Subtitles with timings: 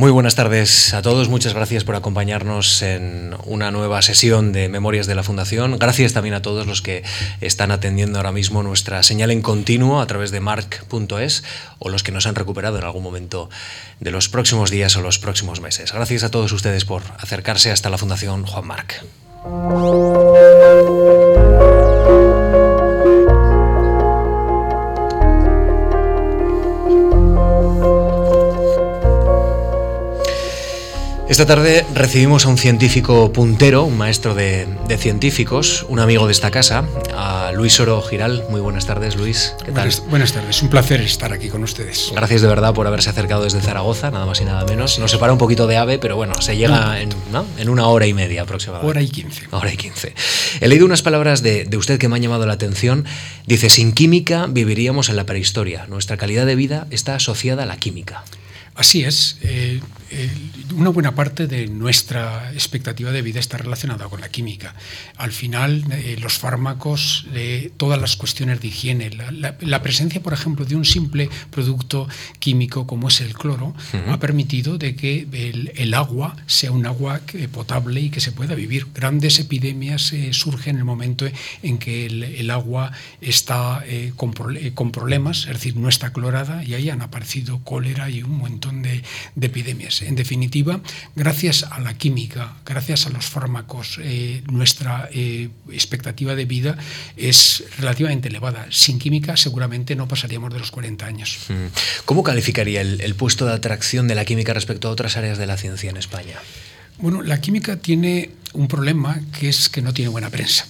[0.00, 5.06] Muy buenas tardes a todos, muchas gracias por acompañarnos en una nueva sesión de Memorias
[5.06, 5.78] de la Fundación.
[5.78, 7.04] Gracias también a todos los que
[7.42, 11.44] están atendiendo ahora mismo nuestra señal en continuo a través de mark.es
[11.78, 13.50] o los que nos han recuperado en algún momento
[14.00, 15.92] de los próximos días o los próximos meses.
[15.92, 19.04] Gracias a todos ustedes por acercarse hasta la Fundación Juan Marc.
[31.30, 34.66] Esta tarde recibimos a un científico puntero, un maestro de,
[34.98, 36.84] científicos, un amigo de esta casa,
[37.16, 38.42] a Luis Oro Giral.
[38.50, 39.54] Muy buenas tardes, Luis.
[39.64, 39.88] ¿Qué tal?
[40.08, 42.10] Buenas, tardes, un placer estar aquí con ustedes.
[42.12, 44.98] Gracias de verdad por haberse acercado desde Zaragoza, nada más y nada menos.
[44.98, 47.14] Nos separa un poquito de AVE, pero bueno, se llega en,
[47.68, 48.90] una hora y media aproximadamente.
[48.90, 49.42] Hora y quince.
[49.52, 50.14] Hora y quince.
[50.60, 53.04] He leído unas palabras de, de usted que me han llamado la atención.
[53.46, 55.86] Dice, sin química viviríamos en la prehistoria.
[55.86, 58.24] Nuestra calidad de vida está asociada a la química.
[58.80, 59.36] Así es.
[59.42, 59.78] Eh,
[60.10, 60.30] eh,
[60.74, 64.74] una buena parte de nuestra expectativa de vida está relacionada con la química.
[65.16, 67.26] Al final, eh, los fármacos,
[67.76, 73.08] todas las cuestiones de higiene, la, presencia, por ejemplo, de un simple producto químico como
[73.08, 73.74] es el cloro,
[74.08, 75.26] ha permitido de que
[75.74, 77.20] el, agua sea un agua
[77.52, 78.86] potable y que se pueda vivir.
[78.94, 81.26] Grandes epidemias surgen en el momento
[81.62, 83.84] en que el, agua está
[84.16, 84.32] con,
[84.74, 88.69] con, problemas, es decir, no está clorada y ahí han aparecido cólera y un montón
[88.72, 89.02] de
[89.40, 90.02] epidemias.
[90.02, 90.80] En definitiva,
[91.16, 96.78] gracias a la química, gracias a los fármacos, eh, nuestra eh, expectativa de vida
[97.16, 98.66] es relativamente elevada.
[98.70, 101.38] Sin química seguramente no pasaríamos de los 40 años.
[101.48, 101.66] Mm.
[102.04, 105.56] ¿Cómo calificaría el puesto de atracción de la química respecto a otras áreas de la
[105.56, 106.36] ciencia en España?
[106.98, 110.66] Bueno, la química tiene un problema que es que no tiene buena prensa.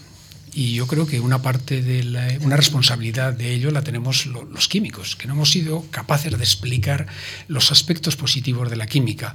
[0.52, 5.16] Y yo creo que una parte de una responsabilidad de ello la tenemos los químicos,
[5.16, 7.06] que no hemos sido capaces de explicar
[7.48, 9.34] los aspectos positivos de la química.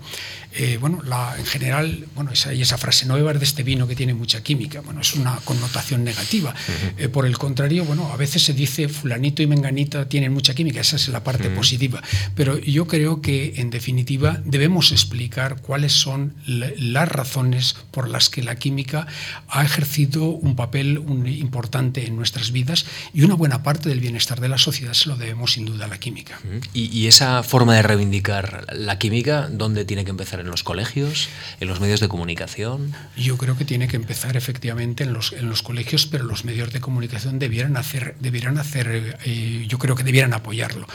[0.53, 3.95] Eh, bueno, la, en general, bueno, esa, esa frase, no beber de este vino que
[3.95, 6.53] tiene mucha química, bueno, es una connotación negativa.
[6.97, 10.81] Eh, por el contrario, bueno, a veces se dice fulanito y menganita tienen mucha química,
[10.81, 12.01] esa es la parte positiva.
[12.35, 18.44] Pero yo creo que, en definitiva, debemos explicar cuáles son las razones por las que
[18.44, 19.07] la química
[19.47, 24.49] ha ejercido un papel importante en nuestras vidas y una buena parte del bienestar de
[24.49, 26.39] la sociedad se lo debemos sin duda a la química.
[26.73, 30.39] ¿Y, esa forma de reivindicar la química, dónde tiene que empezar?
[30.39, 31.29] ¿En los colegios?
[31.59, 32.93] ¿En los medios de comunicación?
[33.16, 36.73] Yo creo que tiene que empezar efectivamente en los, en los colegios, pero los medios
[36.73, 40.87] de comunicación debieran hacer, debieran hacer eh, yo creo que debieran apoyarlo.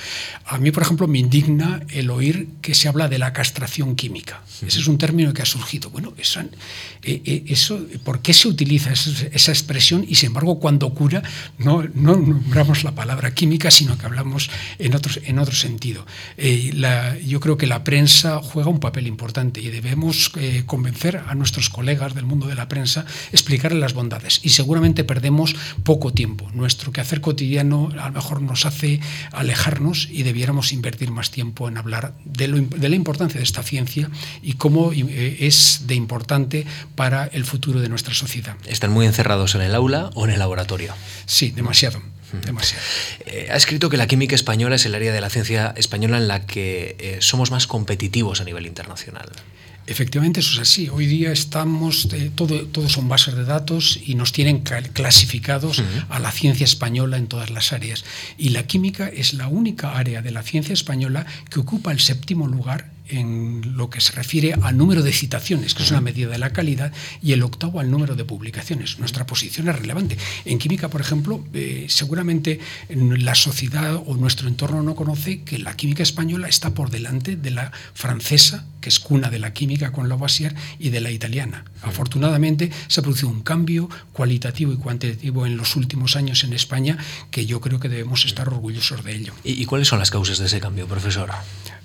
[0.44, 4.42] A mí, por ejemplo, me indigna el oír que se habla de la castración química.
[4.66, 5.90] Ese es un término que ha surgido.
[5.90, 9.99] Bueno, eso, eh, eh, eso ¿por qué se utiliza esa expresión?
[10.08, 11.22] Y sin embargo cuando cura
[11.58, 16.06] no, no nombramos la palabra química, sino que hablamos en, otros, en otro sentido.
[16.36, 16.72] Eh,
[17.26, 21.70] yo creo que la prensa juega un papel importante y debemos eh, convencer a nuestros
[21.70, 26.50] colegas del mundo de la prensa, explicarles las bondades y seguramente perdemos poco tiempo.
[26.52, 29.00] Nuestro quehacer cotidiano a lo mejor nos hace
[29.32, 34.10] alejarnos y debiéramos invertir más tiempo en hablar de, de la importancia de esta ciencia
[34.42, 38.56] y cómo eh, es de importante para el futuro de nuestra sociedad.
[38.66, 40.94] Están muy encerrados en el aula o en el laboratorio?
[41.26, 42.00] Sí, demasiado.
[42.32, 42.82] Demasiado.
[43.26, 46.28] Eh, ha escrito que la química española es el área de la ciencia española en
[46.28, 49.28] la que eh, somos más competitivos a nivel internacional.
[49.86, 50.88] Efectivamente, eso es así.
[50.88, 56.20] Hoy día estamos, eh, todo, todos son bases de datos y nos tienen clasificados a
[56.20, 58.04] la ciencia española en todas las áreas.
[58.38, 62.46] Y la química es la única área de la ciencia española que ocupa el séptimo
[62.46, 66.38] lugar en lo que se refiere al número de citaciones, que es una medida de
[66.38, 68.98] la calidad, y el octavo al número de publicaciones.
[68.98, 70.16] Nuestra posición es relevante.
[70.44, 75.76] En química, por ejemplo, eh, seguramente la sociedad o nuestro entorno no conoce que la
[75.76, 80.08] química española está por delante de la francesa, que es cuna de la química con
[80.08, 81.64] Lavoisier, y de la italiana.
[81.82, 86.96] Afortunadamente se ha producido un cambio cualitativo y cuantitativo en los últimos años en España
[87.30, 89.32] que yo creo que debemos estar orgullosos de ello.
[89.44, 91.30] ¿Y, y cuáles son las causas de ese cambio, profesor?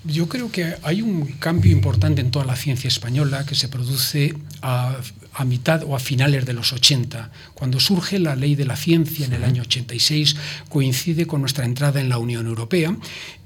[0.07, 4.35] Yo creo que hay un cambio importante en toda la ciencia española que se produce
[4.61, 4.97] a,
[5.45, 7.31] mitad o a finales de los 80.
[7.55, 10.35] Cuando surge la ley de la ciencia en el año 86,
[10.69, 12.95] coincide con nuestra entrada en la Unión Europea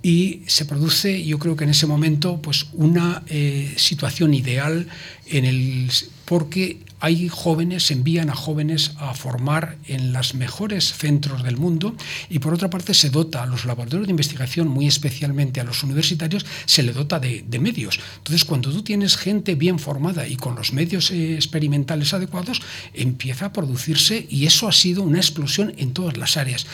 [0.03, 4.87] y se produce, yo creo que en ese momento, pues una eh, situación ideal
[5.27, 5.89] en el,
[6.25, 11.95] porque hay jóvenes, envían a jóvenes a formar en los mejores centros del mundo
[12.29, 15.83] y por otra parte se dota a los laboratorios de investigación, muy especialmente a los
[15.83, 17.99] universitarios, se le dota de, medios.
[18.19, 22.61] Entonces, cuando tú tienes gente bien formada y con los medios eh, experimentales adecuados,
[22.93, 26.65] empieza a producirse y eso ha sido una explosión en todas las áreas.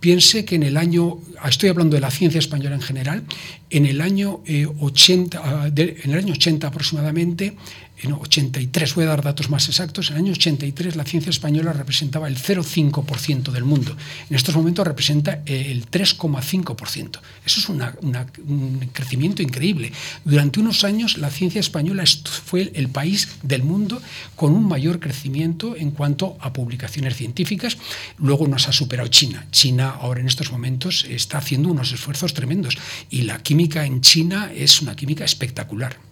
[0.00, 3.24] Piense que en el año, estoy hablando de la ciencia española en general,
[3.68, 4.40] en el año
[4.80, 7.54] 80, eh, ah, en el año 80 aproximadamente,
[8.02, 11.72] en 83, voy a dar datos más exactos, en el año 83 la ciencia española
[11.72, 13.96] representaba el 0,5% del mundo.
[14.28, 17.20] En estos momentos representa eh, el 3,5%.
[17.44, 19.92] Eso es un crecimiento increíble.
[20.24, 22.04] Durante unos años la ciencia española
[22.44, 24.00] fue el país del mundo
[24.36, 27.76] con un mayor crecimiento en cuanto a publicaciones científicas.
[28.18, 29.46] Luego nos ha superado China.
[29.50, 32.78] China ahora en estos momentos está haciendo unos esfuerzos tremendos
[33.10, 36.09] y la química en China es una química espectacular.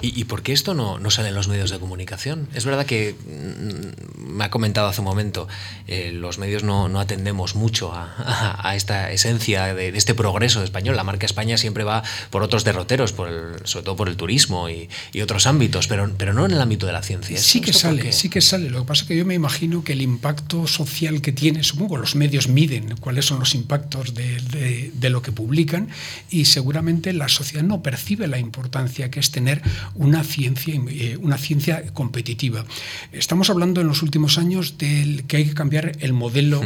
[0.00, 2.48] ¿Y, por qué esto no, sale en los medios de comunicación?
[2.54, 5.48] Es verdad que mm, me ha comentado hace un momento,
[5.86, 10.96] eh, los medios no, atendemos mucho a, esta esencia de, este progreso español.
[10.96, 14.88] La marca España siempre va por otros derroteros, por sobre todo por el turismo y,
[15.24, 17.38] otros ámbitos, pero, pero no en el ámbito de la ciencia.
[17.38, 18.68] Sí que sale, sí que sale.
[18.68, 21.96] Lo que pasa es que yo me imagino que el impacto social que tiene, supongo
[21.96, 25.88] los medios miden cuáles son los impactos de, de lo que publican
[26.28, 29.62] y seguramente la sociedad no percibe la importancia que es tener
[29.94, 32.64] una ciencia, eh, una ciencia competitiva.
[33.12, 36.62] Estamos hablando en los últimos años de que hay que cambiar el modelo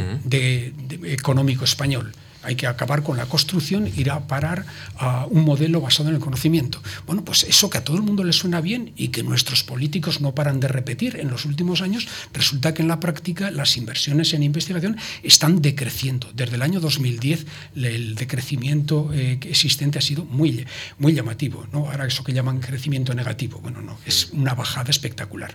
[1.03, 2.13] económico español
[2.49, 4.65] hay que acabar con la construcción, ir a parar
[4.97, 6.81] a un modelo basado en el conocimiento.
[7.05, 10.19] Bueno, pues eso que a todo el mundo le suena bien y que nuestros políticos
[10.19, 14.33] no paran de repetir en los últimos años, resulta que en la práctica las inversiones
[14.33, 16.27] en investigación están decreciendo.
[16.33, 20.65] Desde el año 2010 el decrecimiento eh, existente ha sido muy,
[20.97, 21.67] muy llamativo.
[21.71, 21.87] ¿no?
[21.87, 25.53] Ahora eso que llaman crecimiento negativo, bueno, no, es una bajada espectacular.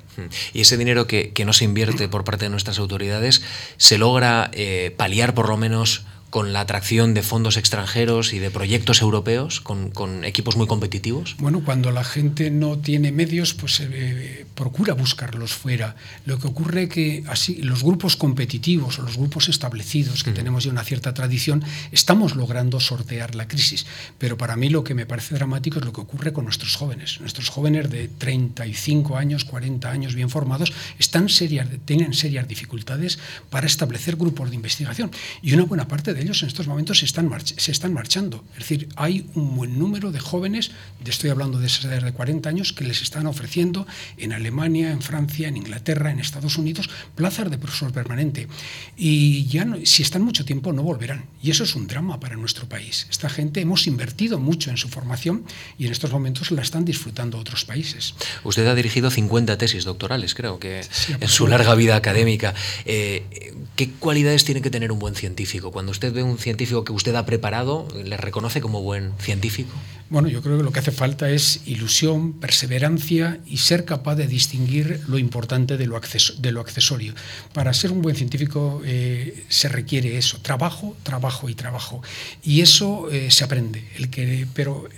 [0.52, 3.42] Y ese dinero que, no se invierte por parte de nuestras autoridades,
[3.76, 8.50] ¿se logra eh, paliar por lo menos con la atracción de fondos extranjeros y de
[8.50, 11.36] proyectos europeos con, equipos muy competitivos?
[11.38, 15.94] Bueno, cuando la gente no tiene medios, pues eh, procura buscarlos fuera.
[16.26, 20.64] Lo que ocurre es que así los grupos competitivos o los grupos establecidos que tenemos
[20.64, 23.86] ya una cierta tradición, estamos logrando sortear la crisis.
[24.18, 27.20] Pero para mí lo que me parece dramático es lo que ocurre con nuestros jóvenes.
[27.20, 33.20] Nuestros jóvenes de 35 años, 40 años bien formados, están serias, tienen serias dificultades
[33.50, 35.12] para establecer grupos de investigación.
[35.40, 38.44] Y una buena parte de ellos en estos momentos se están, se están marchando.
[38.54, 40.72] Es decir, hay un buen número de jóvenes,
[41.04, 43.86] estoy hablando de esas de 40 años, que les están ofreciendo
[44.16, 48.48] en Alemania, en Francia, en Inglaterra, en Estados Unidos, plazas de profesor permanente.
[48.96, 51.24] Y ya si están mucho tiempo no volverán.
[51.42, 53.06] Y eso es un drama para nuestro país.
[53.10, 55.44] Esta gente hemos invertido mucho en su formación
[55.78, 58.14] y en estos momentos la están disfrutando otros países.
[58.44, 60.82] Usted ha dirigido 50 tesis doctorales, creo que
[61.20, 62.54] en su larga vida académica.
[62.84, 65.70] Eh, ¿Qué cualidades tiene que tener un buen científico?
[65.70, 69.72] Cuando usted ve un científico que usted ha preparado, ¿le reconoce como buen científico?
[70.10, 74.26] Bueno, yo creo que lo que hace falta es ilusión, perseverancia y ser capaz de
[74.26, 75.98] distinguir lo importante de lo,
[76.38, 77.14] de lo accesorio.
[77.54, 82.02] Para ser un buen científico eh, se requiere eso, trabajo, trabajo y trabajo.
[82.42, 83.82] Y eso eh, se aprende.
[83.96, 84.88] El que, pero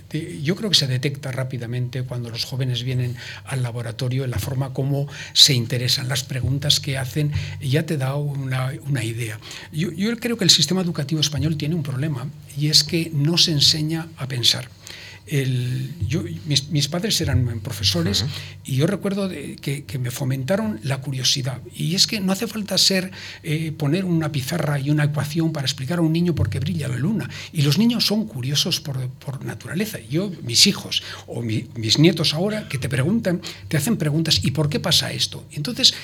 [0.43, 3.14] yo creo que se detecta rápidamente cuando los jóvenes vienen
[3.44, 7.31] al laboratorio en la forma como se interesan, las preguntas que hacen,
[7.61, 9.38] ya te da una, una idea.
[9.73, 13.38] Yo, yo creo que el sistema educativo español tiene un problema y es que no
[13.38, 14.69] se enseña a pensar
[16.06, 18.25] yo, mis, padres eran profesores
[18.64, 21.61] y yo recuerdo que, me fomentaron la curiosidad.
[21.75, 23.11] Y es que no hace falta ser
[23.43, 26.88] eh, poner una pizarra y una ecuación para explicar a un niño por qué brilla
[26.88, 27.28] la luna.
[27.52, 29.99] Y los niños son curiosos por, naturaleza.
[30.08, 34.69] Yo, mis hijos o mis nietos ahora que te preguntan, te hacen preguntas, ¿y por
[34.69, 35.44] qué pasa esto?
[35.53, 35.94] Entonces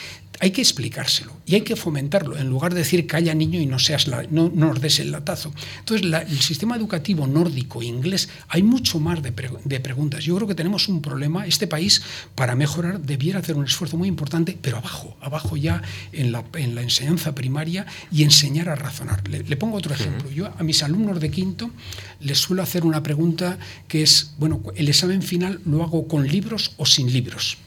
[0.43, 3.79] hay que explicárselo y hay que fomentarlo en lugar de decir calla niño y no
[3.79, 5.55] seas no, nos des el latazo.
[5.79, 10.25] Entonces el sistema educativo nórdico inglés hay mucho más de, preguntas.
[10.25, 11.47] Yo creo que tenemos un problema.
[11.47, 12.03] Este país,
[12.35, 15.81] para mejorar, debiera hacer un esfuerzo muy importante, pero abajo, abajo ya
[16.11, 19.23] en la, en la enseñanza primaria y enseñar a razonar.
[19.29, 20.29] Le, pongo otro ejemplo.
[20.29, 21.71] Yo a mis alumnos de quinto
[22.19, 26.73] les suelo hacer una pregunta que es, bueno, el examen final lo hago con libros
[26.79, 27.59] o sin libros.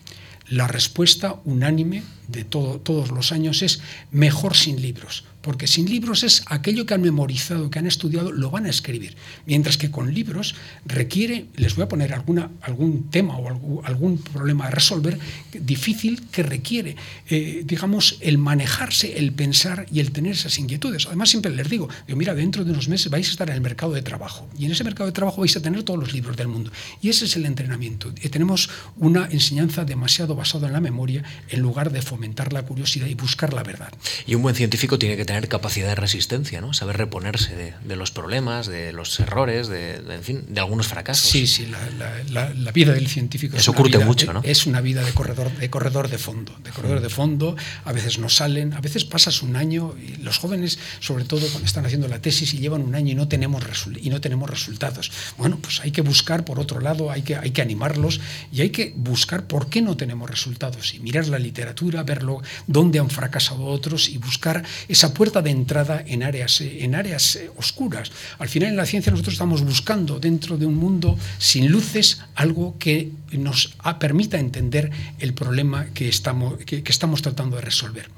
[0.48, 6.24] La respuesta unánime de todo, todos los años es mejor sin libros porque sin libros
[6.24, 9.16] es aquello que han memorizado, que han estudiado, lo van a escribir.
[9.46, 14.66] Mientras que con libros requiere, les voy a poner alguna, algún tema o algún, problema
[14.66, 15.20] a resolver
[15.54, 16.96] difícil que requiere,
[17.30, 21.06] eh, digamos, el manejarse, el pensar y el tener esas inquietudes.
[21.06, 23.62] Además, siempre les digo, yo, mira, dentro de unos meses vais a estar en el
[23.62, 26.36] mercado de trabajo y en ese mercado de trabajo vais a tener todos los libros
[26.38, 26.72] del mundo.
[27.04, 28.12] Y ese es el entrenamiento.
[28.20, 33.06] Y tenemos una enseñanza demasiado basada en la memoria en lugar de fomentar la curiosidad
[33.06, 33.94] y buscar la verdad.
[34.26, 36.74] Y un buen científico tiene que tener capacidad de resistencia, ¿no?
[36.74, 41.30] Saber reponerse de, los problemas, de los errores, de, en fin, de algunos fracasos.
[41.30, 44.42] Sí, sí, la, vida del científico Eso curte mucho, ¿no?
[44.44, 47.56] Es una vida de corredor, de corredor de fondo, de corredor de fondo.
[47.84, 51.66] A veces no salen, a veces pasas un año y los jóvenes, sobre todo cuando
[51.66, 53.64] están haciendo la tesis y llevan un año y no tenemos
[54.02, 55.12] y no tenemos resultados.
[55.38, 58.20] Bueno, pues hay que buscar por otro lado, hay que hay que animarlos
[58.52, 63.00] y hay que buscar por qué no tenemos resultados y mirar la literatura, verlo dónde
[63.00, 68.12] han fracasado otros y buscar esa puerta de entrada en áreas, en áreas eh, oscuras.
[68.38, 72.76] Al final en la ciencia nosotros estamos buscando dentro de un mundo sin luces algo
[72.78, 78.10] que nos permita entender el problema que estamos, que, estamos tratando de resolver.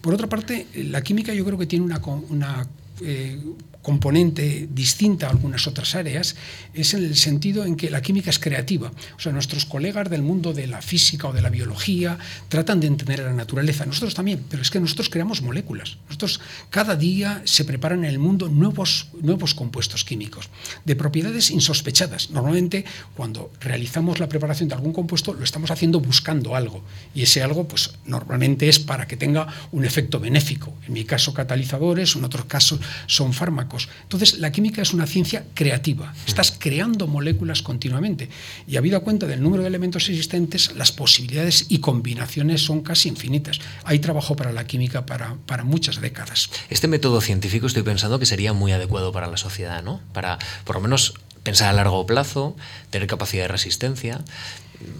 [0.00, 2.66] Por otra parte, la química yo creo que tiene una, una
[3.02, 3.38] eh,
[3.86, 6.34] componente distinta a algunas otras áreas
[6.74, 8.90] es en el sentido en que la química es creativa.
[9.16, 12.88] O sea, nuestros colegas del mundo de la física o de la biología tratan de
[12.88, 13.86] entender la naturaleza.
[13.86, 15.98] Nosotros también, pero es que nosotros creamos moléculas.
[16.06, 20.50] Nosotros cada día se preparan en el mundo nuevos, nuevos compuestos químicos
[20.84, 22.30] de propiedades insospechadas.
[22.30, 26.82] Normalmente cuando realizamos la preparación de algún compuesto lo estamos haciendo buscando algo
[27.14, 30.74] y ese algo pues normalmente es para que tenga un efecto benéfico.
[30.88, 35.44] En mi caso catalizadores, en otros casos son fármacos entonces, la química es una ciencia
[35.54, 36.14] creativa.
[36.26, 38.28] Estás creando moléculas continuamente.
[38.66, 43.60] Y habido cuenta del número de elementos existentes, las posibilidades y combinaciones son casi infinitas.
[43.84, 46.50] Hay trabajo para la química para, para muchas décadas.
[46.70, 50.00] Este método científico estoy pensando que sería muy adecuado para la sociedad, ¿no?
[50.12, 52.56] Para, por lo menos, pensar a largo plazo,
[52.90, 54.20] tener capacidad de resistencia,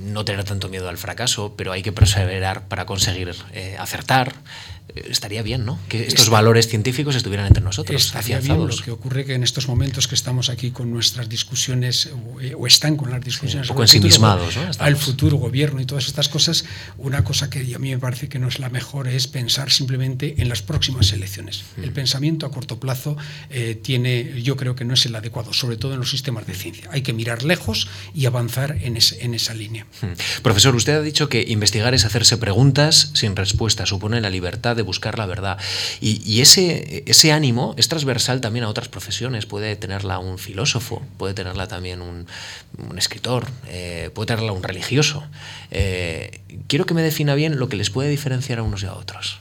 [0.00, 4.34] no tener tanto miedo al fracaso, pero hay que perseverar para conseguir eh, acertar
[4.94, 5.78] estaría bien, ¿no?
[5.88, 9.68] Que estos valores científicos estuvieran entre nosotros, estaría Bien, lo que ocurre que en estos
[9.68, 12.10] momentos que estamos aquí con nuestras discusiones,
[12.56, 13.68] o, están con las discusiones...
[13.68, 14.62] un poco ensimismados, ¿no?
[14.78, 16.64] Al futuro gobierno y todas estas cosas,
[16.98, 20.36] una cosa que a mí me parece que no es la mejor es pensar simplemente
[20.38, 21.64] en las próximas elecciones.
[21.76, 21.84] Mm.
[21.84, 23.16] El pensamiento a corto plazo
[23.50, 26.54] eh, tiene, yo creo que no es el adecuado, sobre todo en los sistemas de
[26.54, 26.88] ciencia.
[26.92, 29.86] Hay que mirar lejos y avanzar en, en esa línea.
[30.02, 30.42] Mm.
[30.42, 34.82] Profesor, usted ha dicho que investigar es hacerse preguntas sin respuesta, supone la libertad de
[34.82, 35.58] buscar la verdad.
[36.00, 39.46] Y, ese, ese ánimo es transversal también a otras profesiones.
[39.46, 42.26] Puede tenerla un filósofo, puede tenerla también un,
[42.96, 45.24] escritor, eh, puede tenerla un religioso.
[45.70, 48.94] Eh, quiero que me defina bien lo que les puede diferenciar a unos y a
[48.94, 49.40] otros.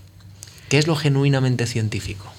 [0.69, 2.34] ¿Qué es lo genuinamente científico?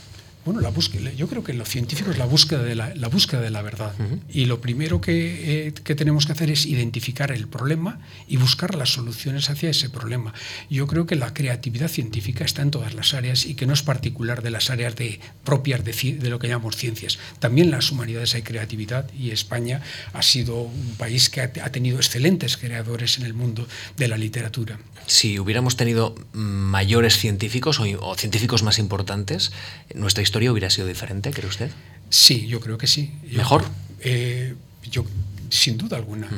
[0.47, 3.41] Bueno, la búsqueda, yo creo que lo científico es la búsqueda de la, la búsqueda
[3.41, 3.93] de la verdad.
[4.29, 7.99] Y lo primero que, eh, que, tenemos que hacer es identificar el problema
[8.29, 10.33] y buscar las soluciones hacia ese problema.
[10.71, 13.83] Yo creo que la creatividad científica está en todas las áreas y que no es
[13.83, 17.19] particular de las áreas de, propias de, de lo que llamamos ciencias.
[17.41, 21.73] También en las humanidades hay creatividad y España ha sido un país que ha, ha
[21.73, 24.79] tenido excelentes creadores en el mundo de la literatura.
[25.07, 29.51] Si hubiéramos tenido mayores científicos o, o científicos más importantes,
[29.93, 31.71] nuestra historia hubiera sido diferente, cree usted?
[32.11, 33.13] Sí, yo creo que sí.
[33.33, 33.65] ¿Mejor?
[34.01, 34.55] Eh,
[34.91, 35.05] yo,
[35.51, 36.29] sin duda alguna.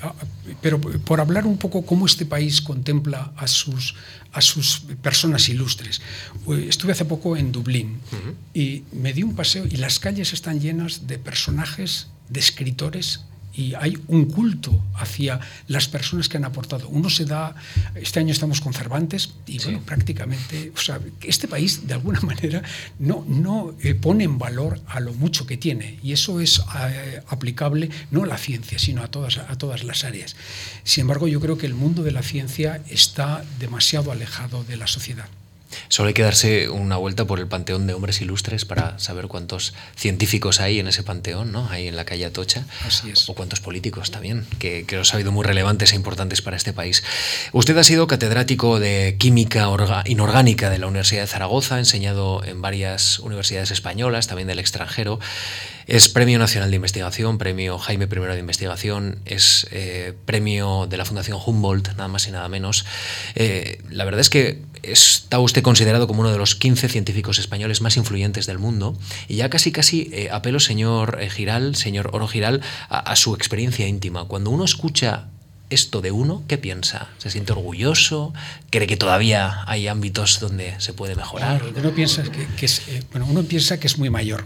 [0.00, 0.14] Ah,
[0.60, 3.94] pero por hablar un poco cómo este país contempla a sus,
[4.32, 6.00] a sus personas ilustres.
[6.48, 7.98] Eh, estuve hace poco en Dublín
[8.52, 13.74] y me di un paseo y las calles están llenas de personajes, de escritores y
[13.74, 16.88] hay un culto hacia las personas que han aportado.
[16.88, 17.54] Uno se da,
[17.94, 22.62] este año estamos con Cervantes y bueno, prácticamente, o sea, este país de alguna manera
[22.98, 27.22] no, no eh, pone en valor a lo mucho que tiene y eso es eh,
[27.28, 30.36] aplicable no a la ciencia, sino a todas, a todas las áreas.
[30.82, 34.86] Sin embargo, yo creo que el mundo de la ciencia está demasiado alejado de la
[34.86, 35.28] sociedad.
[35.88, 39.74] Solo hay que darse una vuelta por el panteón de hombres ilustres para saber cuántos
[39.96, 41.68] científicos hay en ese panteón, ¿no?
[41.70, 42.66] Ahí en la calle Atocha.
[42.86, 43.28] Así es.
[43.28, 46.72] O cuántos políticos también, que, que los ha habido muy relevantes e importantes para este
[46.72, 47.02] país.
[47.52, 49.68] Usted ha sido catedrático de Química
[50.04, 55.18] Inorgánica de la Universidad de Zaragoza, ha enseñado en varias universidades españolas, también del extranjero.
[55.86, 61.04] Es Premio Nacional de Investigación, Premio Jaime I de Investigación, es eh, Premio de la
[61.04, 62.86] Fundación Humboldt, nada más y nada menos.
[63.34, 67.80] Eh, la verdad es que está usted considerado como uno de los 15 científicos españoles
[67.80, 68.96] más influyentes del mundo
[69.28, 74.24] y ya casi casi eh, apelo, señor Giral, señor Oro Giral, a, su experiencia íntima.
[74.24, 75.28] Cuando uno escucha
[75.70, 77.08] esto de uno, ¿qué piensa?
[77.18, 78.32] ¿Se siente orgulloso?
[78.70, 81.60] ¿Cree que todavía hay ámbitos donde se puede mejorar?
[81.60, 84.44] Claro, uno piensa que, es, eh, bueno, uno piensa que es muy mayor.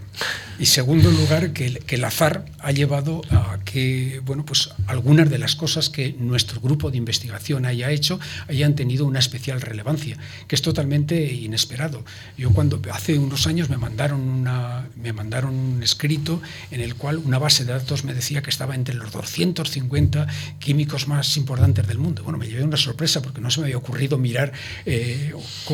[0.59, 5.39] Y segundo lugar, que, que, el azar ha llevado a que bueno, pues algunas de
[5.39, 10.55] las cosas que nuestro grupo de investigación haya hecho hayan tenido una especial relevancia, que
[10.55, 12.05] es totalmente inesperado.
[12.37, 17.19] Yo cuando hace unos años me mandaron, una, me mandaron un escrito en el cual
[17.19, 20.27] una base de datos me decía que estaba entre los 250
[20.59, 22.23] químicos más importantes del mundo.
[22.23, 24.53] Bueno, me llevé una sorpresa porque no se me había ocurrido mirar
[24.85, 25.33] eh,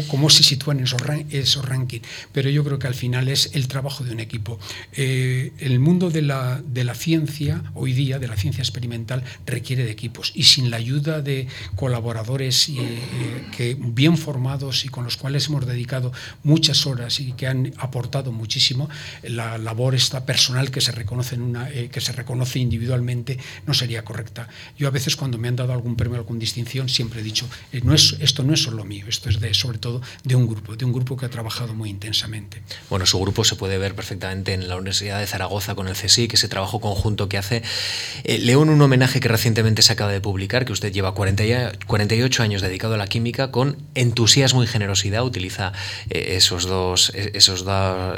[0.09, 4.05] cómo se sitúan esos, esos rankings, pero yo creo que al final es el trabajo
[4.05, 4.59] de un equipo.
[4.93, 9.85] Eh, el mundo de la, de la ciencia, hoy día, de la ciencia experimental, requiere
[9.85, 15.17] de equipos y sin la ayuda de colaboradores eh, que bien formados y con los
[15.17, 16.13] cuales hemos dedicado
[16.45, 18.89] muchas horas y que han aportado muchísimo,
[19.23, 24.05] la labor esta personal que se reconoce, en una, que se reconoce individualmente no sería
[24.05, 24.49] correcta.
[24.79, 27.81] Yo a veces cuando me han dado algún premio, alguna distinción, siempre he dicho, eh,
[27.83, 30.77] no es, esto no es solo mío, esto es de, sobre todo de un grupo,
[30.77, 32.61] de un grupo que ha trabajado muy intensamente.
[32.91, 36.35] Bueno, su grupo se puede ver perfectamente en la Universidad de Zaragoza con el CSIC,
[36.35, 37.63] ese trabajo conjunto que hace.
[38.25, 42.43] Eh, leo en un homenaje que recientemente se acaba de publicar, que usted lleva 48
[42.43, 45.73] años dedicado a la química con entusiasmo y generosidad, utiliza
[46.11, 47.65] eh, esos dos, esos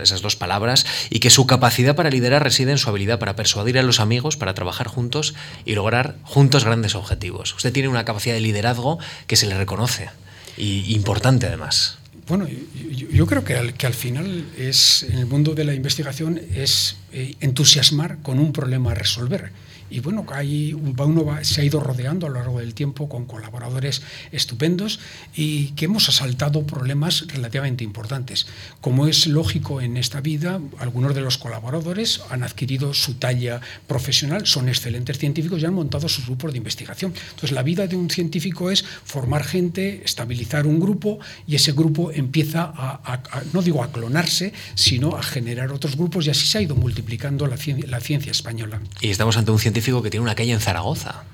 [0.03, 3.79] esas dos palabras, y que su capacidad para liderar reside en su habilidad para persuadir
[3.79, 7.55] a los amigos, para trabajar juntos y lograr juntos grandes objetivos.
[7.55, 10.11] Usted tiene una capacidad de liderazgo que se le reconoce
[10.57, 11.99] y importante además.
[12.27, 16.41] Bueno, yo, creo que al, que al, final es en el mundo de la investigación
[16.55, 19.53] es eh, entusiasmar con un problema a resolver
[19.91, 24.03] y bueno, ahí uno se ha ido rodeando a lo largo del tiempo con colaboradores
[24.33, 24.99] estupendos
[25.35, 28.47] y que hemos asaltado problemas relativamente importantes.
[28.81, 34.47] Como es lógico en esta vida, algunos de los colaboradores han adquirido su talla profesional,
[34.47, 37.15] son excelentes científicos y han montado sus grupos de investigación.
[37.31, 42.11] Entonces, la vida de un científico es formar gente, estabilizar un grupo y ese grupo
[42.11, 46.63] empieza a, no digo a clonarse, sino a generar otros grupos y así se ha
[46.63, 48.81] ido multiplicando la ciencia, la ciencia española.
[49.01, 51.25] Y estamos ante un científico que tiene una calle en Zaragoza.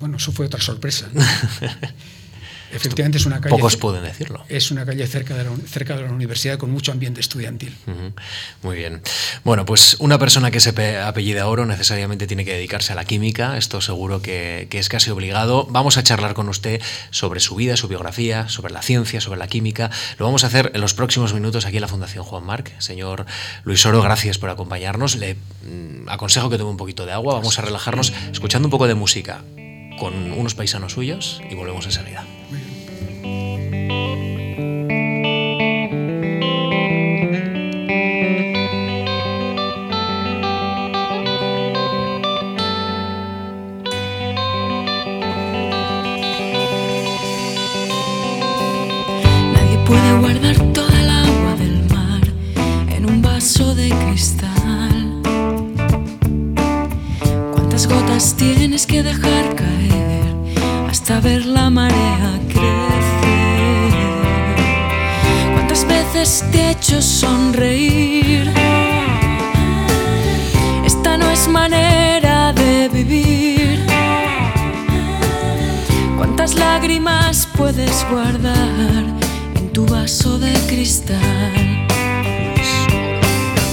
[0.00, 1.08] Bueno, eso fue otra sorpresa.
[2.74, 3.54] Efectivamente es una calle.
[3.54, 4.44] Pocos pueden decirlo.
[4.48, 7.76] Es una calle cerca de la, cerca de la universidad con mucho ambiente estudiantil.
[8.62, 9.00] Muy bien.
[9.44, 13.56] Bueno, pues una persona que se apellida Oro necesariamente tiene que dedicarse a la química.
[13.56, 15.66] Esto seguro que, que, es casi obligado.
[15.70, 19.46] Vamos a charlar con usted sobre su vida, su biografía, sobre la ciencia, sobre la
[19.46, 19.90] química.
[20.18, 22.72] Lo vamos a hacer en los próximos minutos aquí en la Fundación Juan Marc.
[22.80, 23.26] Señor
[23.64, 25.16] Luis Oro, gracias por acompañarnos.
[25.16, 27.34] Le mm, aconsejo que tome un poquito de agua.
[27.34, 29.42] Vamos a relajarnos escuchando un poco de música
[29.98, 32.24] con unos paisanos suyos y volvemos enseguida.
[50.20, 52.20] Guardar toda el agua del mar
[52.88, 55.20] en un vaso de cristal.
[57.52, 60.24] ¿Cuántas gotas tienes que dejar caer
[60.88, 63.92] hasta ver la marea crecer?
[65.54, 68.50] ¿Cuántas veces te he hecho sonreír?
[70.84, 73.80] Esta no es manera de vivir.
[76.16, 79.23] ¿Cuántas lágrimas puedes guardar
[79.74, 81.52] tu vaso de cristal?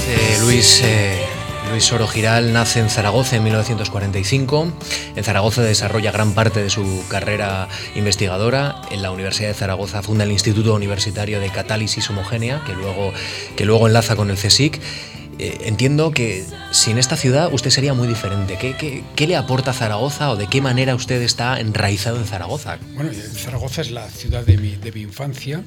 [0.08, 1.24] Eh, Luis, eh,
[1.70, 4.74] Luis Oro Giral nace en Zaragoza en 1945.
[5.16, 8.82] En Zaragoza desarrolla gran parte de su carrera investigadora.
[8.90, 13.14] En la Universidad de Zaragoza funda el Instituto Universitario de Catálisis Homogénea, que luego,
[13.56, 14.82] que luego enlaza con el CSIC.
[15.40, 18.58] Eh, entiendo que sin esta ciudad usted sería muy diferente.
[18.60, 22.78] ¿Qué, qué, qué le aporta Zaragoza o de qué manera usted está enraizado en Zaragoza?
[22.96, 25.64] Bueno, Zaragoza es la ciudad de mi, de mi infancia.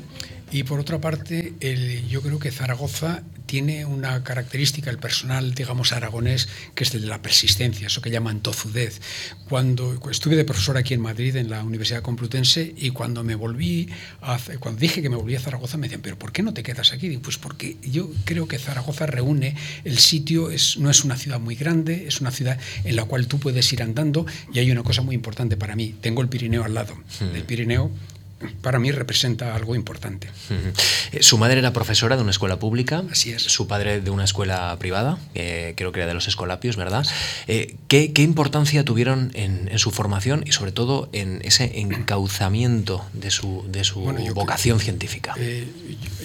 [0.54, 5.92] Y por otra parte, el, yo creo que Zaragoza tiene una característica, el personal, digamos,
[5.92, 9.00] aragonés, que es el de la persistencia, eso que llaman tozudez.
[9.48, 13.88] Cuando estuve de profesor aquí en Madrid, en la Universidad Complutense, y cuando me volví,
[14.22, 16.62] a, cuando dije que me volví a Zaragoza, me decían, ¿pero por qué no te
[16.62, 17.08] quedas aquí?
[17.08, 21.40] Digo, pues porque yo creo que Zaragoza reúne, el sitio es, no es una ciudad
[21.40, 24.84] muy grande, es una ciudad en la cual tú puedes ir andando, y hay una
[24.84, 26.94] cosa muy importante para mí, tengo el Pirineo al lado.
[27.18, 27.34] Hmm.
[27.34, 27.90] El Pirineo
[28.62, 30.28] para mí representa algo importante.
[30.50, 31.22] Uh -huh.
[31.22, 33.02] Su madre era profesora de una escuela pública.
[33.10, 33.42] Así es.
[33.42, 37.06] Su padre de una escuela privada, eh, creo que era de los Escolapios, ¿verdad?
[37.46, 43.04] Eh, ¿qué, ¿qué, importancia tuvieron en, en, su formación y sobre todo en ese encauzamiento
[43.12, 45.34] de su, de su bueno, vocación creo, científica?
[45.38, 45.66] Eh,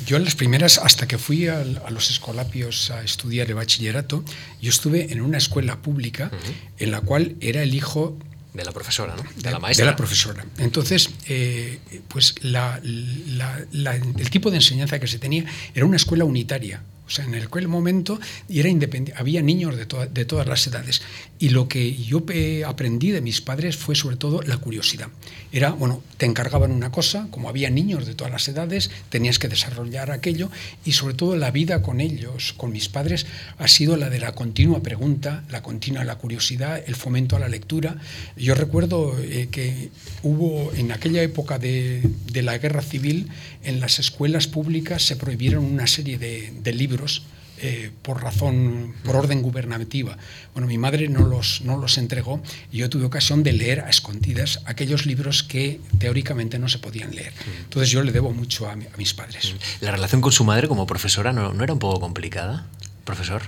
[0.06, 4.24] yo en las primeras, hasta que fui a, a, los Escolapios a estudiar el bachillerato,
[4.62, 6.84] yo estuve en una escuela pública uh -huh.
[6.84, 8.18] en la cual era el hijo
[8.54, 9.24] De la profesora, ¿no?
[9.36, 9.86] De, la maestra.
[9.86, 10.44] De la profesora.
[10.58, 16.82] Entonces, eh, pues el tipo de enseñanza que se tenía era una escuela unitaria.
[17.10, 18.70] O sea, en aquel momento era
[19.16, 21.02] había niños de, de, todas las edades.
[21.40, 22.24] Y lo que yo
[22.68, 25.08] aprendí de mis padres fue sobre todo la curiosidad.
[25.52, 29.48] Era, bueno, te encargaban una cosa, como había niños de todas las edades, tenías que
[29.48, 30.52] desarrollar aquello.
[30.86, 33.26] Y sobre todo la vida con ellos, con mis padres,
[33.58, 37.48] ha sido la de la continua pregunta, la continua la curiosidad, el fomento a la
[37.48, 37.98] lectura.
[38.38, 39.90] Yo recuerdo eh, que
[40.22, 43.30] hubo en aquella época de, de la guerra civil,
[43.64, 47.24] en las escuelas públicas se prohibieron una serie de, libros
[47.62, 50.18] eh, por razón, por orden gubernativa.
[50.54, 52.42] Bueno, mi madre no los, no los entregó
[52.72, 57.14] y yo tuve ocasión de leer a escondidas aquellos libros que teóricamente no se podían
[57.14, 57.34] leer.
[57.64, 59.56] Entonces yo le debo mucho a, mis padres.
[59.82, 62.68] ¿La relación con su madre como profesora no, no era un poco complicada,
[63.04, 63.42] profesor?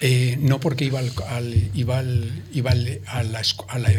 [0.00, 2.02] Eh, no porque iba al, iba
[2.52, 3.42] iba a, la,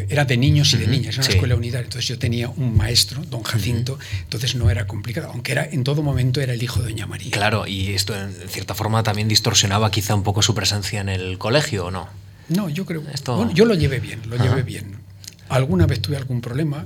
[0.08, 3.22] era de niños y de niñas, era una escuela unitaria, entonces yo tenía un maestro,
[3.26, 6.92] don Jacinto, entonces no era complicado, aunque era en todo momento era el hijo de
[6.92, 7.32] doña María.
[7.32, 11.38] Claro, y esto en cierta forma también distorsionaba quizá un poco su presencia en el
[11.38, 12.08] colegio, ¿o no?
[12.48, 13.04] No, yo creo.
[13.14, 13.52] Esto...
[13.54, 15.09] yo lo llevé bien, lo llevé bien.
[15.50, 16.86] Alguna vez tuve algún problema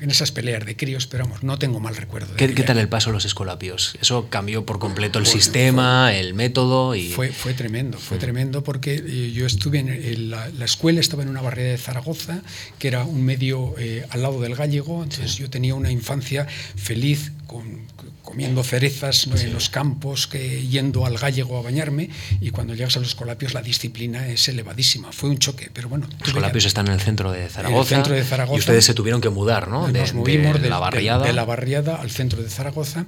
[0.00, 2.34] en esas peleas de críos, pero vamos, no tengo mal recuerdo.
[2.36, 3.96] ¿Qué, tal el paso a los escolapios?
[4.00, 7.10] Eso cambió por completo el sistema, el método y...
[7.10, 8.20] Fue, fue tremendo, fue mm.
[8.20, 12.42] tremendo porque eh, yo estuve en, la, escuela, estaba en una barriada de Zaragoza,
[12.78, 17.32] que era un medio eh, al lado del gallego, entonces yo tenía una infancia feliz
[17.46, 17.80] con
[18.28, 22.10] comiendo cerezas en los campos, que yendo al gallego a bañarme,
[22.42, 25.12] y cuando llegas a los Escolapios la disciplina es elevadísima.
[25.12, 26.06] Fue un choque, pero bueno.
[26.18, 27.72] Los Escolapios están en el centro de Zaragoza.
[27.72, 28.56] En el centro de Zaragoza.
[28.56, 29.88] Y ustedes se tuvieron que mudar, ¿no?
[29.88, 31.24] Nos movimos de, la barriada.
[31.24, 33.06] De, la barriada al centro de Zaragoza,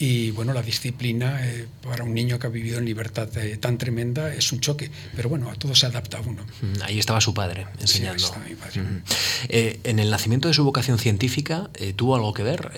[0.00, 3.78] y bueno, la disciplina eh, para un niño que ha vivido en libertad eh, tan
[3.78, 6.46] tremenda es un choque, pero bueno, a todo se adapta uno.
[6.84, 8.24] Ahí estaba su padre enseñando.
[8.24, 8.82] Sí, mi padre.
[9.48, 12.70] Eh, en el nacimiento de su vocación científica, ¿tuvo algo que ver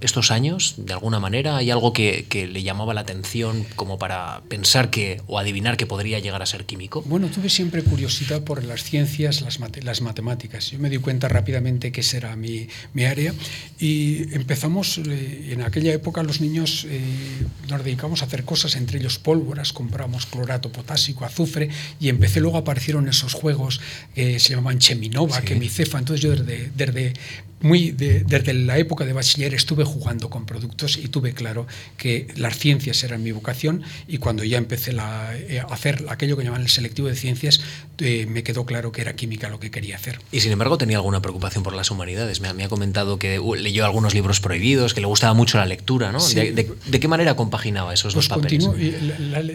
[0.00, 1.56] estos años, de alguna manera?
[1.56, 6.20] ¿Hay algo que, le llamaba la atención como para pensar que o adivinar que podría
[6.20, 7.02] llegar a ser químico?
[7.02, 10.70] Bueno, tuve siempre curiosidad por las ciencias, las, las matemáticas.
[10.70, 13.34] Yo me di cuenta rápidamente que esa era mi, mi área
[13.80, 17.00] y empezamos, eh, en aquella época los niños eh,
[17.68, 21.68] nos dedicamos a hacer cosas, entre ellos pólvoras, compramos clorato potásico, azufre
[22.00, 23.80] y empecé luego aparecieron esos juegos
[24.14, 25.98] que se llamaban Cheminova, que mi cefa.
[25.98, 27.14] Entonces yo desde, desde
[27.60, 32.58] muy desde la época de bachiller estuve jugando con productos y tuve claro que las
[32.58, 36.68] ciencias eran mi vocación y cuando ya empecé eh, a hacer aquello que llaman el
[36.68, 37.60] selectivo de ciencias
[37.98, 40.20] eh, me quedó claro que era química lo que quería hacer.
[40.30, 42.40] Y sin embargo tenía alguna preocupación por las humanidades.
[42.40, 46.12] Me, ha comentado que uh, leyó algunos libros prohibidos, que le gustaba mucho la lectura.
[46.12, 46.24] ¿no?
[46.28, 48.68] De, qué manera compaginaba esos pues dos papeles?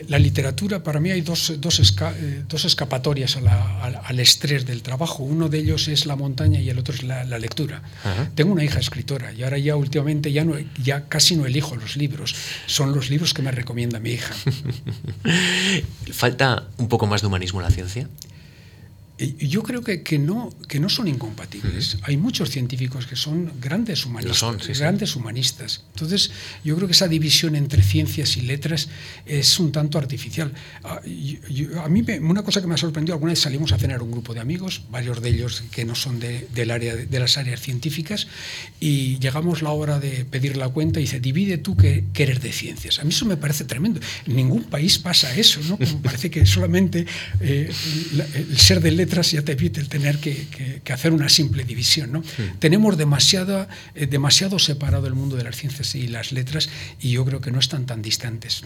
[0.07, 5.23] La, literatura, para mí hay dos, dos, eh, dos escapatorias al estrés del trabajo.
[5.23, 7.81] Uno de ellos es la montaña y el otro es la lectura.
[8.35, 11.95] Tengo una hija escritora y ahora ya últimamente ya, no, ya casi no elijo los
[11.95, 12.35] libros,
[12.65, 14.33] son los libros que me recomienda mi hija.
[16.11, 18.07] ¿Falta un poco más de humanismo en la ciencia?
[19.31, 21.97] Yo creo que, que, no, que no son incompatibles.
[22.03, 24.79] Hay muchos científicos que son grandes humanistas.
[24.79, 25.83] grandes humanistas.
[25.93, 26.31] Entonces,
[26.63, 28.89] yo creo que esa división entre ciencias y letras
[29.25, 30.51] es un tanto artificial.
[30.83, 30.99] Ah,
[31.83, 34.33] a, mí una cosa que me ha sorprendido, alguna vez salimos a cenar un grupo
[34.33, 38.27] de amigos, varios de ellos que no son de, del área, de las áreas científicas,
[38.79, 42.53] y llegamos la hora de pedir la cuenta y dice, divide tú que, eres de
[42.53, 42.99] ciencias.
[42.99, 43.99] A mí eso me parece tremendo.
[44.25, 45.77] En ningún país pasa eso, ¿no?
[46.01, 47.05] parece que solamente
[47.41, 47.69] eh,
[48.33, 52.11] el ser de letras ya te evite el tener que, hacer una simple división.
[52.11, 52.23] ¿no?
[52.59, 56.69] Tenemos demasiado, eh, demasiado separado el mundo de las ciencias y las letras
[57.01, 58.63] y yo creo que no están tan distantes.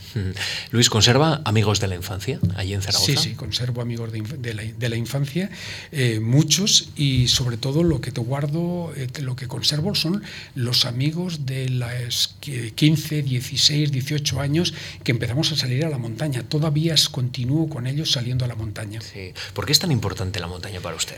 [0.72, 3.06] Luis, ¿conserva amigos de la infancia allí en Zaragoza?
[3.06, 5.50] Sí, sí, conservo amigos de, la, infancia,
[5.92, 10.24] eh, muchos y sobre todo lo que te guardo, eh, lo que conservo son
[10.56, 16.44] los amigos de las 15, 16, 18 años que empezamos a salir a la montaña.
[16.44, 19.02] Todavía continúo con ellos saliendo a la montaña.
[19.02, 19.34] Sí.
[19.54, 21.16] ¿Por qué es tan importante la montaña para usted?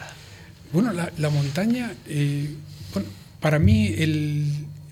[0.71, 2.49] Bueno, la, montaña, eh,
[3.39, 3.95] para mí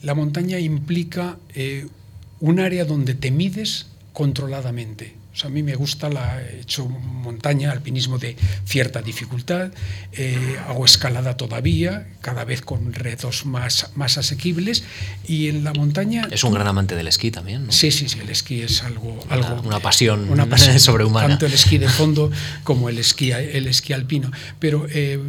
[0.02, 1.88] la montaña implica eh,
[2.40, 8.18] un área donde te mides controladamente a mí me gusta, la, he hecho montaña, alpinismo
[8.18, 9.72] de cierta dificultad,
[10.14, 14.84] eh, hago escalada todavía, cada vez con retos más, más asequibles,
[15.28, 16.28] y en la montaña...
[16.32, 17.72] Es un gran amante del esquí también, ¿no?
[17.72, 19.20] Sí, sí, sí, el esquí es algo...
[19.30, 21.30] algo una, pasión, una pasión sobrehumana.
[21.30, 22.32] Tanto el esquí de fondo
[22.64, 24.32] como el esquí, el esquí alpino.
[24.60, 24.88] Pero...
[24.90, 25.20] Eh,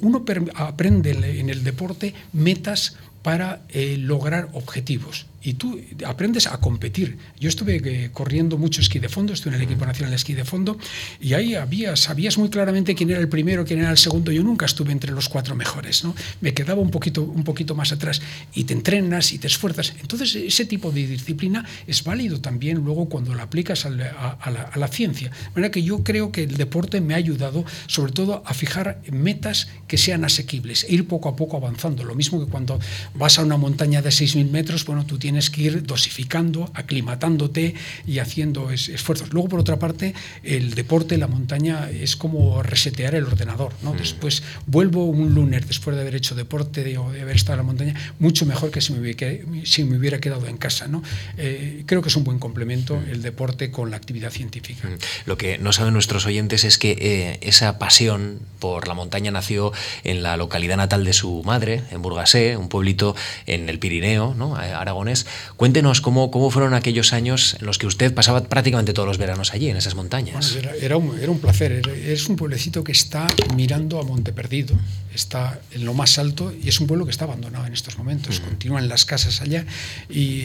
[0.00, 7.18] uno aprende en el deporte metas para eh, lograr objetivos y tú aprendes a competir.
[7.38, 10.34] Yo estuve eh, corriendo mucho esquí de fondo, estuve en el equipo nacional de esquí
[10.34, 10.78] de fondo
[11.20, 14.30] y ahí había, sabías muy claramente quién era el primero, quién era el segundo.
[14.32, 16.14] Yo nunca estuve entre los cuatro mejores, ¿no?
[16.40, 18.22] Me quedaba un poquito, un poquito más atrás
[18.54, 19.94] y te entrenas y te esfuerzas.
[20.00, 24.78] Entonces ese tipo de disciplina es válido también luego cuando lo aplicas a la, a
[24.78, 25.30] la ciencia.
[25.30, 29.00] De manera que yo creo que el deporte me ha ayudado sobre todo a fijar
[29.10, 32.04] metas que sean asequibles e ir poco a poco avanzando.
[32.04, 32.78] Lo mismo que cuando
[33.14, 37.74] vas a una montaña de 6.000 metros, bueno, tú tienes tienes que ir dosificando, aclimatándote
[38.06, 39.32] y haciendo esfuerzos.
[39.32, 43.72] Luego, por otra parte, el deporte, la montaña, es como resetear el ordenador.
[43.82, 43.94] ¿no?
[43.94, 43.96] Mm.
[43.96, 47.62] Después vuelvo un lunes después de haber hecho deporte o de haber estado en la
[47.62, 49.26] montaña, mucho mejor que si me hubiera,
[49.64, 50.86] si me hubiera quedado en casa.
[50.86, 51.02] ¿no?
[51.38, 53.10] Eh, creo que es un buen complemento mm.
[53.10, 54.86] el deporte con la actividad científica.
[54.86, 54.98] Mm.
[55.24, 59.72] Lo que no saben nuestros oyentes es que eh, esa pasión por la montaña nació
[60.04, 63.16] en la localidad natal de su madre, en Burgasé, un pueblito
[63.46, 64.56] en el Pirineo, ¿no?
[64.56, 65.21] aragonés
[65.56, 69.52] Cuéntenos cómo, cómo fueron aquellos años en los que usted pasaba prácticamente todos los veranos
[69.52, 70.56] allí, en esas montañas.
[70.80, 71.82] era, un, era, un, placer.
[72.04, 74.76] Es un pueblecito que está mirando a Monte Perdido,
[75.14, 78.40] está en lo más alto y es un pueblo que está abandonado en estos momentos.
[78.40, 79.64] Continúan las casas allá
[80.08, 80.42] y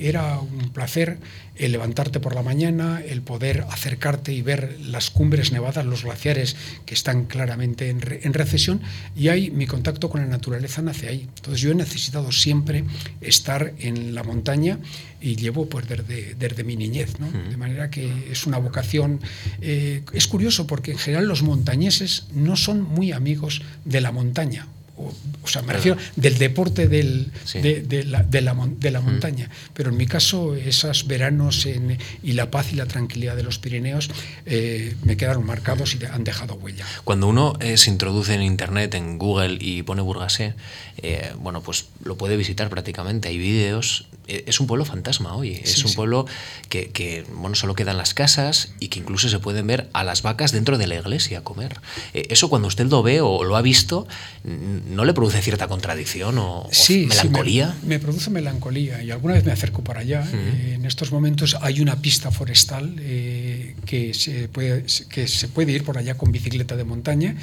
[0.00, 1.18] era un placer
[1.58, 6.56] el levantarte por la mañana, el poder acercarte y ver las cumbres nevadas, los glaciares
[6.86, 8.00] que están claramente en,
[8.32, 8.80] recesión,
[9.16, 11.28] y ahí mi contacto con la naturaleza nace ahí.
[11.36, 12.84] Entonces yo he necesitado siempre
[13.20, 14.78] estar en la montaña
[15.20, 17.14] y llevo pues desde, desde mi niñez,
[17.50, 19.20] de manera que es una vocación.
[19.60, 24.66] Eh, es curioso porque en general los montañeses no son muy amigos de la montaña
[24.98, 29.48] o, sea, me refiero del deporte del, de, la, de, la, de, la, montaña.
[29.74, 33.58] Pero en mi caso, esos veranos en, y la paz y la tranquilidad de los
[33.58, 34.10] Pirineos
[34.46, 36.84] eh, me quedaron marcados y han dejado huella.
[37.04, 40.54] Cuando uno eh, se introduce en Internet, en Google y pone Burgasé,
[40.98, 43.28] eh, bueno, pues lo puede visitar prácticamente.
[43.28, 44.07] Hay vídeos.
[44.28, 45.60] Es un pueblo fantasma hoy.
[45.62, 46.26] Es un pueblo
[46.68, 50.22] que, que, bueno, solo quedan las casas y que incluso se pueden ver a las
[50.22, 51.80] vacas dentro de la iglesia comer.
[52.12, 54.06] eso cuando usted lo ve o lo ha visto
[54.44, 56.68] ¿no le produce cierta contradicción o,
[57.08, 57.74] melancolía?
[57.80, 60.26] Sí, me, produce melancolía y alguna vez me acerco para allá.
[60.32, 65.72] Eh, en estos momentos hay una pista forestal eh, que, se puede, que se puede
[65.72, 67.36] ir por allá con bicicleta de montaña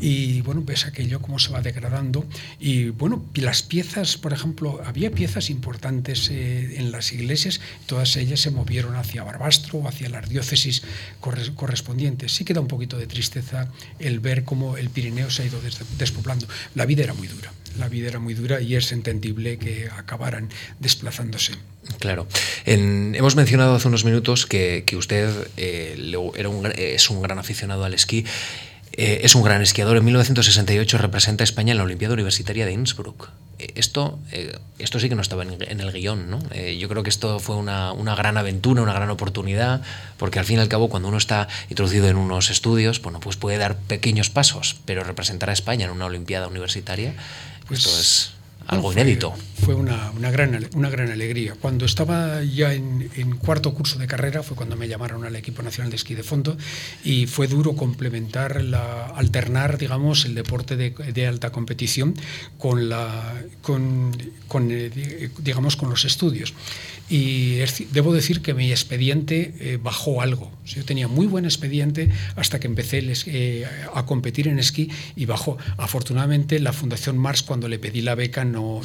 [0.00, 2.24] y bueno, ves aquello cómo se va degradando.
[2.58, 8.40] Y bueno, las piezas, por ejemplo, había piezas importantes eh, en las iglesias, todas ellas
[8.40, 10.82] se movieron hacia Barbastro o hacia las diócesis
[11.20, 12.32] correspondientes.
[12.32, 15.60] Sí queda un poquito de tristeza el ver cómo el Pirineo se ha ido
[15.98, 16.46] despoblando.
[16.74, 17.52] La vida era muy dura.
[17.78, 20.48] La vida era muy dura y es entendible que acabaran
[20.80, 21.52] desplazándose.
[22.00, 22.26] Claro.
[22.66, 25.96] hemos mencionado hace unos minutos que, usted eh,
[26.36, 28.24] era es un gran aficionado al esquí.
[28.98, 29.96] Eh, es un gran esquiador.
[29.96, 33.30] En 1968 representa a España en la Olimpiada Universitaria de Innsbruck.
[33.58, 34.18] Eh, esto,
[34.78, 36.30] esto sí que no estaba en, el guion.
[36.30, 36.38] ¿no?
[36.54, 39.82] yo creo que esto fue una, una, gran aventura, una gran oportunidad,
[40.16, 43.36] porque al fin y al cabo, cuando uno está introducido en unos estudios, bueno, pues
[43.36, 47.14] puede dar pequeños pasos, pero representar a España en una Olimpiada Universitaria,
[47.66, 48.37] pues, esto es
[48.68, 49.34] algo inédito.
[49.64, 51.54] Fue una, una, gran, una gran alegría.
[51.60, 55.62] Cuando estaba ya en, en, cuarto curso de carrera fue cuando me llamaron al equipo
[55.62, 56.56] nacional de esquí de fondo
[57.02, 62.14] y fue duro complementar, la, alternar, digamos, el deporte de, de alta competición
[62.58, 66.54] con, la, con, con, eh, digamos, con los estudios
[67.10, 67.58] y
[67.92, 70.50] debo decir que mi expediente eh, bajó algo.
[70.66, 75.56] Yo tenía muy buen expediente hasta que empecé eh, a competir en esquí y bajó.
[75.78, 78.82] Afortunadamente la Fundación Mars cuando le pedí la beca no,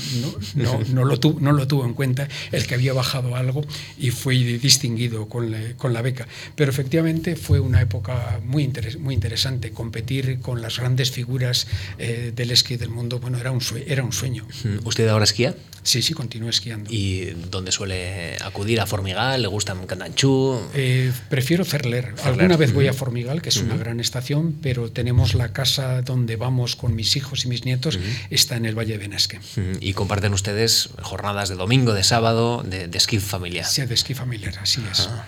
[0.55, 3.65] no, no, lo, tuvo, no lo tuvo en cuenta, el que había bajado algo
[3.97, 6.27] y fue distinguido con, la, beca.
[6.55, 9.71] Pero efectivamente fue una época muy, muy interesante.
[9.71, 14.13] Competir con las grandes figuras eh, del esquí del mundo, bueno, era un, era un
[14.13, 14.47] sueño.
[14.85, 15.55] ¿Usted ahora esquía?
[15.83, 16.89] Sí, sí, continúo esquiando.
[16.91, 18.12] ¿Y dónde suele
[18.43, 18.79] acudir?
[18.81, 19.41] ¿A Formigal?
[19.41, 20.59] ¿Le gusta Candanchú?
[20.73, 22.13] Eh, prefiero Cerler.
[22.23, 26.35] Alguna vez voy a Formigal, que es una gran estación, pero tenemos la casa donde
[26.35, 27.99] vamos con mis hijos y mis nietos,
[28.29, 29.39] está en el Valle de Benasque.
[29.79, 33.65] ¿Y comparten ustedes jornadas de domingo, de sábado, de, esquí familiar?
[33.65, 35.09] Sí, de esquí familiar, así es.
[35.11, 35.25] Ah.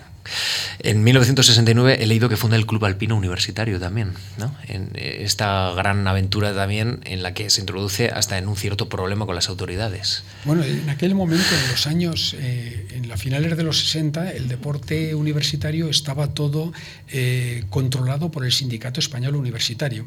[0.79, 4.55] En 1969 he leído que funda el Club Alpino Universitario también, ¿no?
[4.67, 8.89] en eh, esta gran aventura también en la que se introduce hasta en un cierto
[8.89, 10.23] problema con las autoridades.
[10.43, 14.47] Bueno, en aquel momento, en los años, eh, en las finales de los 60, el
[14.47, 16.73] deporte universitario estaba todo
[17.09, 20.05] eh, controlado por el Sindicato Español Universitario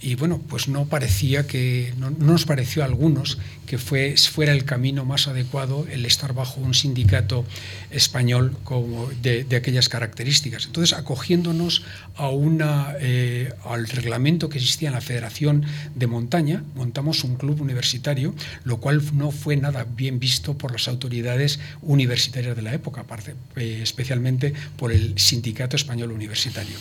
[0.00, 4.64] y bueno, pues no parecía que, no, nos pareció a algunos que fue, fuera el
[4.64, 7.44] camino más adecuado el estar bajo un sindicato
[7.90, 8.56] español
[9.20, 10.66] de, aquellas características.
[10.66, 11.82] Entonces, acogiéndonos
[12.16, 17.60] a una, eh, al reglamento que existía en la Federación de Montaña, montamos un club
[17.60, 18.34] universitario,
[18.64, 23.34] lo cual no fue nada bien visto por las autoridades universitarias de la época, aparte,
[23.56, 26.76] eh, especialmente por el Sindicato Español Universitario.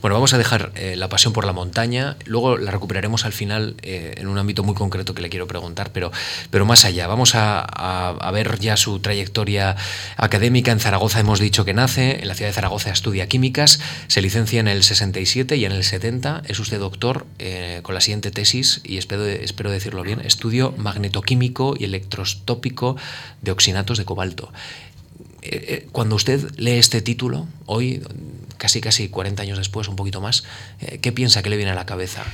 [0.00, 3.74] Bueno, vamos a dejar eh, la pasión por la montaña, luego la recuperaremos al final
[3.82, 6.12] eh, en un ámbito muy concreto que le quiero preguntar, pero,
[6.50, 7.06] pero más allá.
[7.06, 9.76] Vamos a, ver ya su trayectoria
[10.16, 10.70] académica.
[10.70, 14.60] En Zaragoza hemos dicho que nace, en la ciudad de Zaragoza estudia químicas, se licencia
[14.60, 18.80] en el 67 y en el 70 es usted doctor eh, con la siguiente tesis,
[18.84, 22.96] y espero, espero decirlo bien, estudio magnetoquímico y electrostópico
[23.42, 24.52] de oxinatos de cobalto
[25.48, 28.02] eh, cuando usted lee este título, hoy,
[28.58, 30.44] casi casi 40 años después, un poquito más,
[30.80, 32.24] eh, ¿qué piensa que le viene a la cabeza?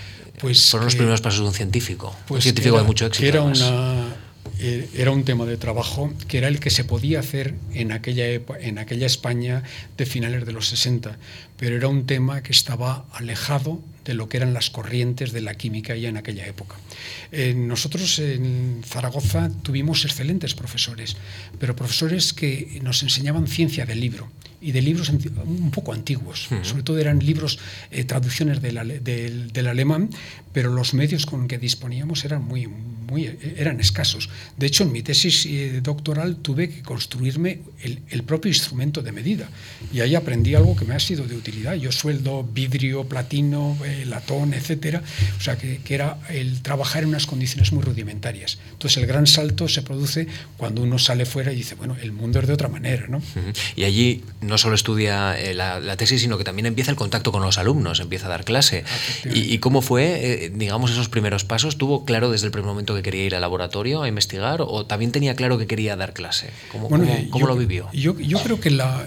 [0.40, 3.26] Pues Fueron los primeros pasos de un científico, pues un científico de mucho éxito.
[3.26, 4.14] Era, una,
[4.58, 8.26] eh, era un tema de trabajo que era el que se podía hacer en aquella,
[8.60, 9.62] en aquella España
[9.96, 11.18] de finales de los 60,
[11.56, 15.54] pero era un tema que estaba alejado de lo que eran las corrientes de la
[15.54, 16.76] química ya en aquella época.
[17.30, 21.16] Eh, nosotros en Zaragoza tuvimos excelentes profesores,
[21.58, 24.28] pero profesores que nos enseñaban ciencia del libro
[24.62, 26.48] y de libros un poco antiguos.
[26.62, 27.58] Sobre todo eran libros,
[27.90, 29.02] eh, traducciones del,
[29.52, 30.10] del, alemán,
[30.52, 34.28] pero los medios con que disponíamos eran muy, muy eran escasos.
[34.56, 39.12] De hecho, en mi tesis eh, doctoral tuve que construirme el, el, propio instrumento de
[39.12, 39.48] medida
[39.92, 41.74] y ahí aprendí algo que me ha sido de utilidad.
[41.74, 45.02] Yo sueldo vidrio, platino, eh, latón, etcétera.
[45.38, 48.58] O sea, que, que, era el trabajar en unas condiciones muy rudimentarias.
[48.72, 52.40] Entonces, el gran salto se produce cuando uno sale fuera y dice, bueno, el mundo
[52.40, 53.22] es de otra manera, ¿no?
[53.76, 57.42] Y allí no solo estudia eh, la, tesis, sino que también empieza el contacto con
[57.42, 58.84] los alumnos, empieza a dar clase.
[59.24, 61.78] ¿Y, cómo fue, eh, digamos, esos primeros pasos?
[61.78, 65.12] ¿Tuvo claro desde el primer momento que quería ir al laboratorio a investigar o también
[65.12, 66.50] tenía claro que quería dar clase?
[66.70, 67.88] ¿Cómo, cómo, lo vivió?
[67.92, 69.06] Yo, yo creo que la,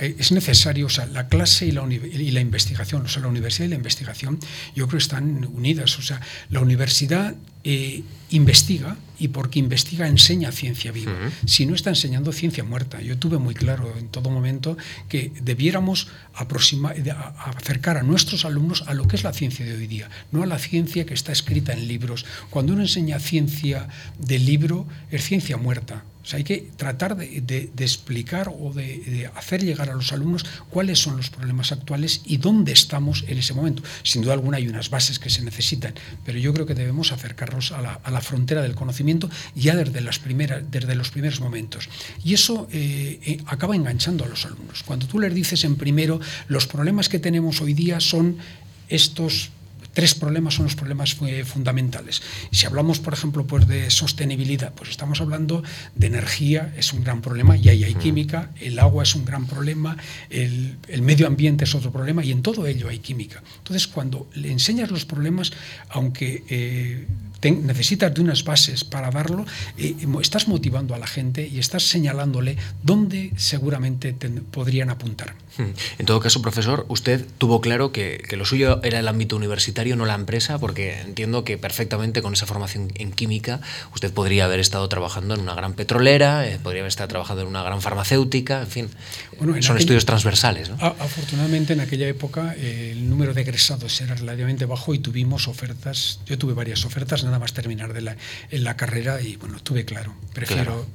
[0.00, 3.66] es necesario, o sea, la clase y la, y la investigación, o sea, la universidad
[3.66, 4.38] y la investigación,
[4.74, 5.98] yo creo que están unidas.
[5.98, 11.12] O sea, la universidad eh, investiga y porque investiga enseña ciencia viva.
[11.44, 13.02] Si no está enseñando ciencia muerta.
[13.02, 14.78] Yo tuve muy claro en todo momento
[15.10, 16.96] que debiéramos aproximar,
[17.44, 20.46] acercar a nuestros alumnos a lo que es la ciencia de hoy día, no a
[20.46, 22.24] la ciencia que está escrita en libros.
[22.48, 26.04] Cuando uno enseña ciencia de libro, es ciencia muerta.
[26.32, 31.30] Hay que tratar de, explicar o de, hacer llegar a los alumnos cuáles son los
[31.30, 33.82] problemas actuales y dónde estamos en ese momento.
[34.02, 37.72] Sin duda alguna hay unas bases que se necesitan, pero yo creo que debemos acercarnos
[37.72, 41.88] a la, frontera del conocimiento ya desde, las primeras, desde los primeros momentos.
[42.22, 44.82] Y eso eh, eh, acaba enganchando a los alumnos.
[44.84, 48.36] Cuando tú les dices en primero, los problemas que tenemos hoy día son
[48.88, 49.50] estos
[49.92, 52.22] tres problemas son los problemas fundamentales.
[52.50, 55.62] Si hablamos, por ejemplo, pues de sostenibilidad, pues estamos hablando
[55.94, 59.46] de energía, es un gran problema, y ahí hay química, el agua es un gran
[59.46, 59.96] problema,
[60.28, 63.42] el, medio ambiente es otro problema, y en todo ello hay química.
[63.58, 65.52] Entonces, cuando le enseñas los problemas,
[65.88, 66.44] aunque...
[66.48, 67.06] Eh,
[67.42, 69.46] necesitas de unas bases para darlo,
[69.78, 74.14] eh, estás motivando a la gente y estás señalándole dónde seguramente
[74.50, 75.34] podrían apuntar.
[75.56, 75.70] Hmm.
[75.98, 80.06] En todo caso, profesor, usted tuvo claro que, lo suyo era el ámbito universitario, no
[80.06, 83.60] la empresa, porque entiendo que perfectamente con esa formación en química
[83.94, 87.48] usted podría haber estado trabajando en una gran petrolera, eh, podría haber estado trabajando en
[87.48, 88.88] una gran farmacéutica, en fin,
[89.60, 90.70] son estudios transversales.
[90.80, 96.20] afortunadamente en aquella época eh, el número de egresados era relativamente bajo y tuvimos ofertas,
[96.26, 98.16] yo tuve varias ofertas, nada más terminar de la,
[98.50, 100.86] en la carrera y bueno, tuve claro, prefiero,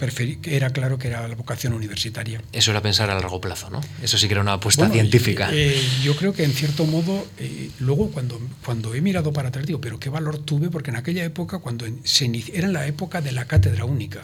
[0.43, 2.41] era claro que era la vocación universitaria.
[2.51, 3.81] Eso era pensar a largo plazo, ¿no?
[4.01, 5.49] Eso sí que era una apuesta científica.
[5.51, 9.65] Eh, yo creo que en cierto modo, eh, luego cuando, cuando he mirado para atrás,
[9.65, 13.21] digo, pero qué valor tuve, porque en aquella época, cuando se era en la época
[13.21, 14.21] de la cátedra única,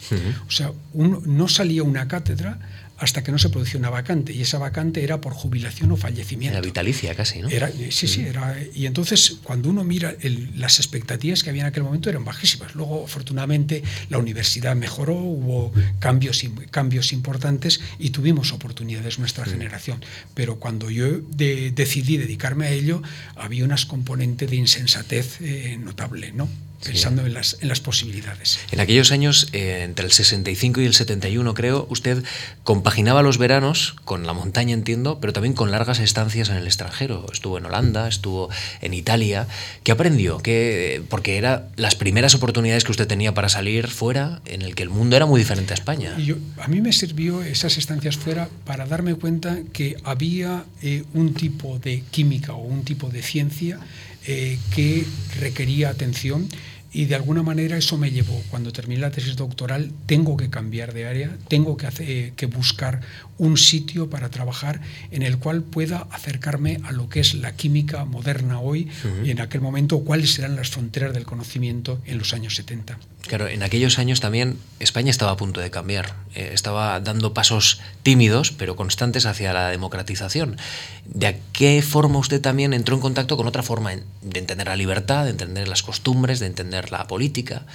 [0.47, 2.59] o sea, uno, no salía una cátedra
[3.01, 6.55] hasta que no se producía una vacante, y esa vacante era por jubilación o fallecimiento.
[6.55, 7.49] Era vitalicia casi, ¿no?
[7.49, 10.15] Era, sí, sí, era, y entonces cuando uno mira
[10.55, 12.75] las expectativas que había en aquel momento eran bajísimas.
[12.75, 20.05] Luego, afortunadamente, la universidad mejoró, hubo cambios, cambios importantes y tuvimos oportunidades nuestra generación.
[20.35, 23.01] Pero cuando yo decidí dedicarme a ello,
[23.35, 26.47] había unas componentes de insensatez eh, notable, ¿no?
[26.83, 28.59] Pensando en, las, en las posibilidades.
[28.71, 32.23] En aquellos años, eh, entre el 65 y el 71, creo, usted
[32.63, 37.25] compaginaba los veranos con la montaña, entiendo, pero también con largas estancias en el extranjero.
[37.31, 38.49] Estuvo en Holanda, estuvo
[38.81, 39.47] en Italia.
[39.83, 40.39] ¿Qué aprendió?
[40.39, 44.83] ¿Qué, porque eran las primeras oportunidades que usted tenía para salir fuera, en el que
[44.83, 46.17] el mundo era muy diferente a España.
[46.17, 51.33] Yo, a mí me sirvió esas estancias fuera para darme cuenta que había eh, un
[51.33, 53.79] tipo de química o un tipo de ciencia
[54.27, 55.05] eh, que
[55.39, 56.47] requería atención
[56.93, 60.93] y de alguna manera eso me llevó, cuando terminé la tesis doctoral, tengo que cambiar
[60.93, 63.01] de área, tengo que, hacer, que buscar
[63.41, 68.05] un sitio para trabajar en el cual pueda acercarme a lo que es la química
[68.05, 68.87] moderna hoy
[69.25, 72.99] y en aquel momento cuáles serán las fronteras del conocimiento en los años 70.
[73.25, 77.81] Claro, en aquellos años también España estaba a punto de cambiar, eh, estaba dando pasos
[78.03, 80.57] tímidos pero constantes hacia la democratización.
[81.05, 85.23] ¿De qué forma usted también entró en contacto con otra forma de entender la libertad,
[85.23, 87.65] de entender las costumbres, de entender la política?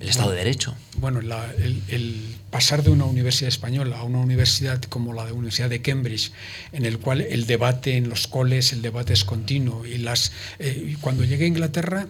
[0.00, 0.74] el Estado de Derecho.
[0.96, 5.80] Bueno, el, pasar de una universidad española a una universidad como la de Universidad de
[5.80, 6.32] Cambridge,
[6.72, 10.96] en el cual el debate en los coles, el debate es continuo, y las eh,
[11.00, 12.06] cuando llegué a Inglaterra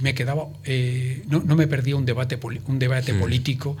[0.00, 3.76] me quedaba, eh, no, me perdía un debate, un debate político,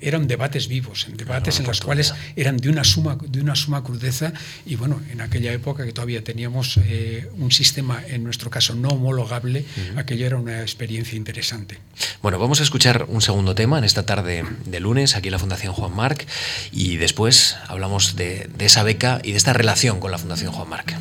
[0.00, 4.32] eran debates vivos, debates en los cuales eran de una, suma, de una suma crudeza,
[4.66, 8.90] y bueno, en aquella época que todavía teníamos eh, un sistema, en nuestro caso, no
[8.90, 9.64] homologable,
[9.96, 11.78] aquello era una experiencia interesante.
[12.22, 15.38] Bueno, vamos a escuchar un segundo tema en esta tarde de lunes aquí en la
[15.38, 16.26] Fundación Juan Marc
[16.72, 20.68] y después hablamos de, de esa beca y de esta relación con la Fundación Juan
[20.68, 20.96] Marc.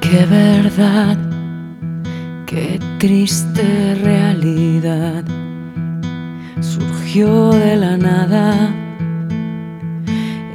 [0.00, 1.18] Qué verdad,
[2.46, 5.24] qué triste realidad
[6.60, 8.85] surgió de la nada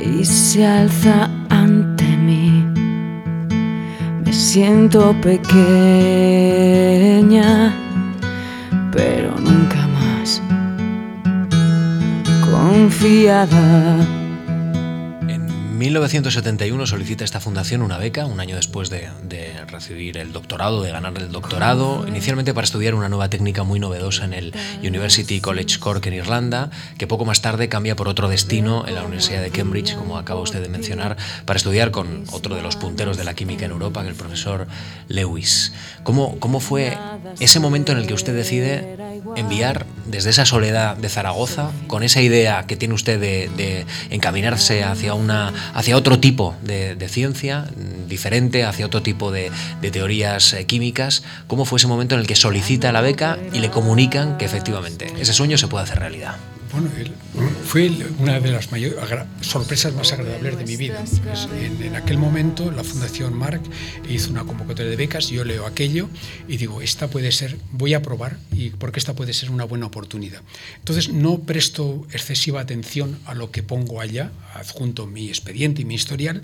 [0.02, 2.66] y se alza ante mí.
[4.24, 5.54] Me siento pequeña,
[8.92, 10.42] pero nunca más
[12.50, 14.21] confiada
[15.82, 19.10] 1971 solicita esta fundación una beca, un año después de,
[19.68, 24.26] recibir el doctorado, de ganar el doctorado, inicialmente para estudiar una nueva técnica muy novedosa
[24.26, 24.54] en el
[24.84, 26.70] University College Cork en Irlanda,
[27.00, 30.42] que poco más tarde cambia por otro destino en la Universidad de Cambridge, como acaba
[30.42, 34.04] usted de mencionar, para estudiar con otro de los punteros de la química en Europa,
[34.04, 34.68] que el profesor
[35.08, 35.74] Lewis.
[36.04, 36.96] ¿Cómo, cómo fue
[37.40, 42.22] ese momento en el que usted decide enviar desde esa soledad de Zaragoza, con esa
[42.22, 48.64] idea que tiene usted de, encaminarse hacia, una, hacia otro tipo de, ciencia, mm, diferente,
[48.64, 49.52] hacia otro tipo de,
[49.92, 53.70] teorías eh, químicas, ¿cómo fue ese momento en el que solicita la beca y le
[53.70, 56.36] comunican que efectivamente ese sueño se puede hacer realidad?
[56.72, 56.90] Bueno,
[57.66, 58.98] fue una de las mayores
[59.42, 61.04] sorpresas más agradables de mi vida.
[61.60, 63.62] En, aquel momento la Fundación Marc
[64.10, 66.10] hizo una convocatoria de becas, yo leo aquello
[66.48, 69.88] y digo, esta puede ser, voy a probar y porque esta puede ser una buena
[69.88, 70.42] oportunidad.
[70.80, 75.96] Entonces no presto excesiva atención a lo que pongo allá, adjunto mi expediente y mi
[75.96, 76.42] historial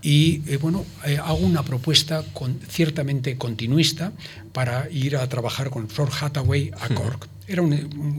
[0.00, 4.12] y eh, bueno, eh, hago una propuesta con, ciertamente continuista
[4.52, 7.35] para ir a trabajar con Flor Hathaway a Cork.
[7.48, 7.62] Era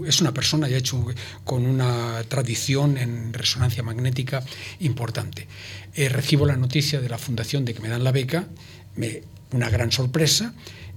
[0.07, 1.05] es una persona ya hecho
[1.43, 4.43] con una tradición en resonancia magnética
[4.79, 5.47] importante.
[5.95, 8.47] Eh, recibo la noticia de la fundación de que me dan la beca,
[8.95, 10.53] me, una gran sorpresa,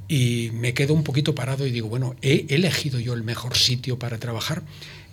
[0.06, 3.98] y me quedo un poquito parado y digo, bueno, he elegido yo el mejor sitio
[3.98, 4.62] para trabajar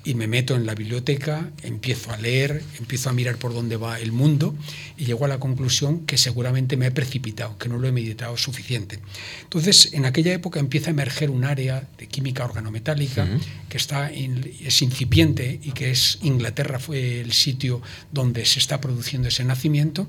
[0.08, 4.00] y me meto en la biblioteca, empiezo a leer, empiezo a mirar por dónde va
[4.00, 4.56] el mundo
[4.98, 8.38] y llego a la conclusión que seguramente me he precipitado, que no lo he meditado
[8.38, 9.00] suficiente.
[9.44, 13.28] Entonces, en aquella época empieza a emerger un área de química organometálica
[13.68, 17.82] que está es incipiente y que es Inglaterra fue el sitio
[18.14, 20.08] donde se está produciendo ese nacimiento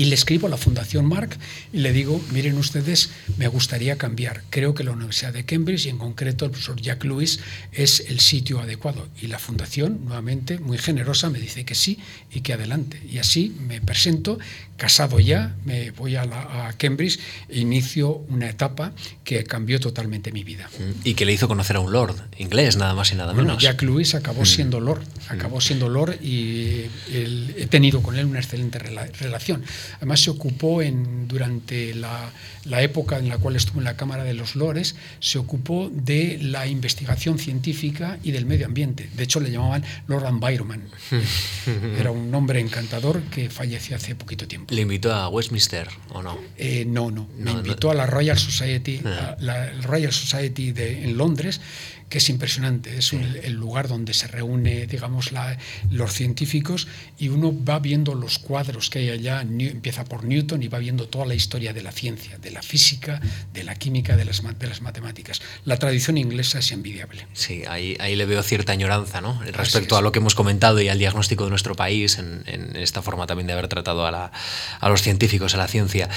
[0.00, 1.36] y le escribo a la Fundación Marc
[1.74, 4.42] y le digo, miren ustedes, me gustaría cambiar.
[4.48, 7.40] Creo que la Universidad de Cambridge y en concreto el profesor Jack Lewis
[7.70, 9.06] es el sitio adecuado.
[9.20, 11.98] Y la Fundación, nuevamente, muy generosa, me dice que sí
[12.32, 12.98] y que adelante.
[13.12, 14.38] Y así me presento,
[14.80, 17.20] casado ya, me voy a, a Cambridge
[17.50, 18.92] e inicio una etapa
[19.24, 20.70] que cambió totalmente mi vida.
[20.78, 21.00] Mm.
[21.04, 23.62] Y que le hizo conocer a un lord inglés, nada más y nada bueno, menos.
[23.62, 24.46] Jack Lewis acabó mm.
[24.46, 25.60] siendo lord, acabó mm.
[25.60, 29.62] siendo lord y he tenido con él una excelente relación.
[29.98, 32.32] Además, se ocupó en, durante la,
[32.80, 36.66] época en la cual estuvo en la Cámara de los Lores, se ocupó de la
[36.66, 39.10] investigación científica y del medio ambiente.
[39.14, 40.84] De hecho, le llamaban Lord Environment.
[41.98, 44.69] Era un hombre encantador que falleció hace poquito tiempo.
[44.70, 46.38] ¿Le invitó a Westminster o no?
[46.56, 49.36] Eh, no, no, Me invitó a la Royal Society, ah.
[49.40, 51.60] la Royal Society de, en Londres,
[52.10, 52.98] que es impresionante.
[52.98, 55.30] Es el lugar donde se reúne, digamos,
[55.90, 56.88] los científicos
[57.18, 59.40] y uno va viendo los cuadros que hay allá.
[59.42, 63.20] Empieza por Newton y va viendo toda la historia de la ciencia, de la física,
[63.54, 65.40] de la química, de las, de las matemáticas.
[65.64, 67.28] La tradición inglesa es envidiable.
[67.32, 69.40] Sí, ahí, ahí le veo cierta añoranza, ¿no?
[69.52, 72.42] Respecto a lo que hemos comentado y al diagnóstico de nuestro país, en,
[72.74, 74.32] esta forma también de haber tratado a,
[74.82, 76.08] los científicos, a la ciencia.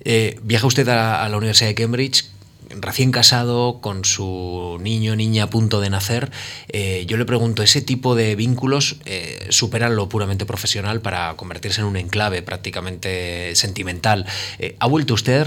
[0.00, 2.24] Eh, viaja usted a, a la Universidad de Cambridge
[2.70, 6.30] recién casado, con su niño niña a punto de nacer,
[6.68, 11.80] eh, yo le pregunto, ¿ese tipo de vínculos eh, superan lo puramente profesional para convertirse
[11.80, 14.26] en un enclave prácticamente sentimental?
[14.58, 15.46] Eh, ¿Ha vuelto usted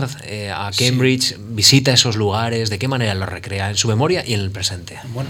[0.54, 1.36] a Cambridge?
[1.40, 2.70] ¿Visita esos lugares?
[2.70, 5.00] ¿De qué manera lo recrea en su memoria y en el presente?
[5.14, 5.30] Bueno,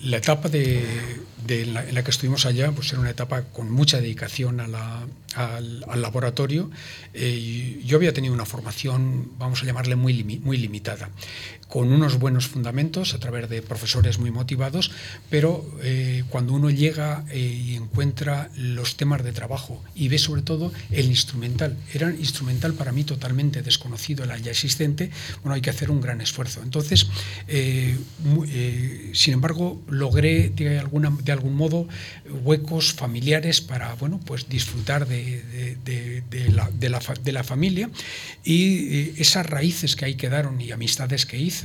[0.00, 4.60] la etapa de en, la, que estuvimos allá, pues era una etapa con mucha dedicación
[4.60, 6.70] al, laboratorio.
[7.14, 11.10] Eh, yo había tenido una formación, vamos a llamarle muy, muy limitada
[11.68, 14.90] con unos buenos fundamentos a través de profesores muy motivados,
[15.28, 20.42] pero eh, cuando uno llega eh, y encuentra los temas de trabajo y ve sobre
[20.42, 25.10] todo el instrumental, era instrumental para mí totalmente desconocido, el ya existente,
[25.42, 26.62] bueno, hay que hacer un gran esfuerzo.
[26.62, 27.06] Entonces,
[27.48, 27.98] eh,
[29.12, 31.86] sin embargo, logré de, alguna, de algún modo
[32.44, 37.90] huecos familiares para, bueno, pues disfrutar de, de, la, la, de la familia
[38.44, 41.57] y esas raíces que ahí quedaron y amistades que hice,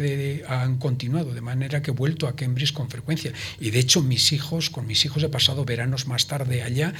[0.48, 3.32] han continuado, de manera que he vuelto a Cambridge con frecuencia.
[3.60, 6.94] Y de hecho, mis hijos, con mis hijos he pasado veranos más tarde allá.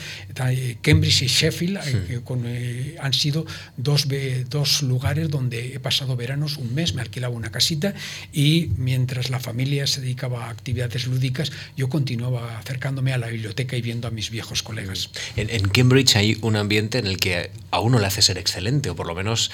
[0.50, 3.46] Eh, Cambridge y Sheffield eh, eh, han sido
[3.78, 4.08] dos,
[4.50, 7.94] dos lugares donde he pasado veranos un mes, me alquilaba una casita
[8.32, 13.76] y mientras la familia se dedicaba a actividades lúdicas, yo continuaba acercándome a la biblioteca
[13.76, 15.10] y viendo a mis viejos colegas.
[15.36, 18.90] En, en Cambridge hay un ambiente en el que a uno le hace ser excelente,
[18.90, 19.52] o por lo menos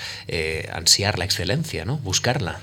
[0.74, 1.98] ansiar la excelencia, ¿no?
[1.98, 2.60] buscarla.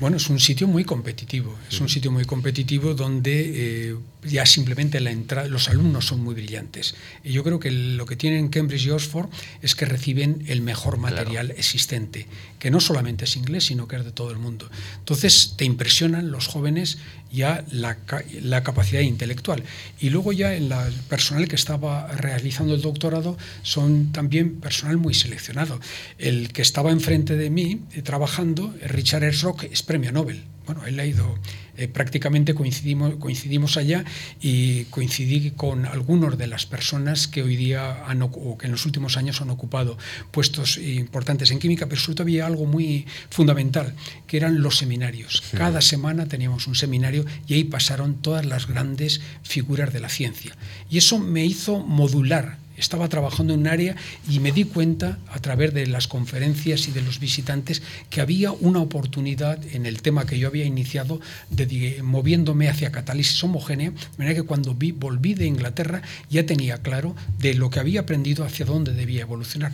[0.00, 5.00] Bueno, es un sitio muy competitivo, es un sitio muy competitivo donde eh, ya simplemente
[5.00, 6.94] la entrada, los alumnos son muy brillantes.
[7.24, 9.28] Y yo creo que lo que tienen Cambridge y Oxford
[9.60, 12.28] es que reciben el mejor material existente,
[12.60, 14.70] que no solamente es inglés, sino que es de todo el mundo.
[15.00, 16.98] Entonces te impresionan los jóvenes
[17.32, 17.98] ya la,
[18.42, 19.62] la capacidad intelectual.
[20.00, 20.72] Y luego ya el
[21.08, 25.80] personal que estaba realizando el doctorado son también personal muy seleccionado.
[26.18, 30.44] El que estaba enfrente de mí eh, trabajando, Richard Ersrock, es premio Nobel.
[30.68, 31.38] Bueno, él ha ido
[31.78, 34.04] eh, prácticamente coincidimos, coincidimos allá
[34.38, 38.84] y coincidí con algunos de las personas que hoy día han, o que en los
[38.84, 39.96] últimos años han ocupado
[40.30, 43.94] puestos importantes en química, pero sobre todo había algo muy fundamental,
[44.26, 45.42] que eran los seminarios.
[45.56, 50.54] Cada semana teníamos un seminario y ahí pasaron todas las grandes figuras de la ciencia.
[50.90, 53.96] Y eso me hizo modular estaba trabajando en un área
[54.28, 58.52] y me di cuenta a través de las conferencias y de los visitantes que había
[58.52, 61.20] una oportunidad en el tema que yo había iniciado
[61.50, 67.14] de, moviéndome hacia catálisis homogénea, de manera que cuando volví de Inglaterra ya tenía claro
[67.38, 69.72] de lo que había aprendido hacia dónde debía evolucionar.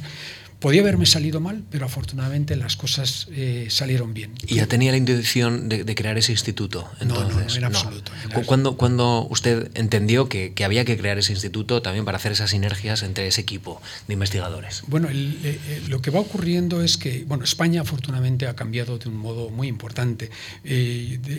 [0.65, 4.33] Podía haberme salido mal, pero afortunadamente las cosas eh, salieron bien.
[4.47, 6.91] ¿Y ya tenía la intención de, crear ese instituto?
[7.03, 7.37] Entonces?
[7.37, 8.11] No, no, en absoluto.
[8.47, 13.03] ¿Cuándo, cuando usted entendió que, había que crear ese instituto también para hacer esas sinergias
[13.03, 14.85] entre ese equipo de investigadores?
[14.87, 19.11] Bueno, eh, eh, lo que va ocurriendo es que bueno, España afortunadamente ha cambiado de
[19.11, 20.31] un modo muy importante.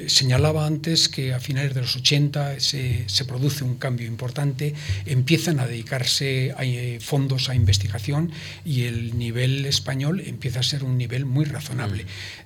[0.05, 4.75] señalaba antes que a finales de los 80 se, se produce un cambio importante,
[5.07, 8.31] empiezan a dedicarse a, fondos a investigación
[8.63, 12.05] y el nivel español empieza a ser un nivel muy razonable.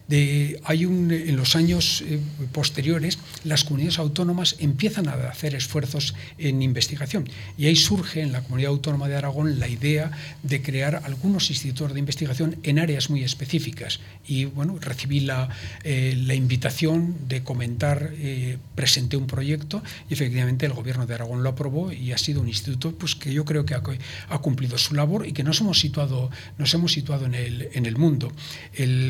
[0.09, 2.19] De, hay un, en los años eh,
[2.51, 7.29] posteriores, las comunidades autónomas empiezan a hacer esfuerzos en investigación
[7.59, 11.93] y ahí surge en la comunidad autónoma de Aragón la idea de crear algunos institutos
[11.93, 13.99] de investigación en áreas muy específicas.
[14.27, 15.49] Y bueno, recibí la,
[15.83, 21.43] eh, la invitación de comentar, eh, presenté un proyecto y efectivamente el gobierno de Aragón
[21.43, 23.83] lo aprobó y ha sido un instituto pues, que yo creo que ha,
[24.29, 27.85] ha cumplido su labor y que nos hemos situado nos hemos situado en el, en
[27.85, 28.31] el mundo.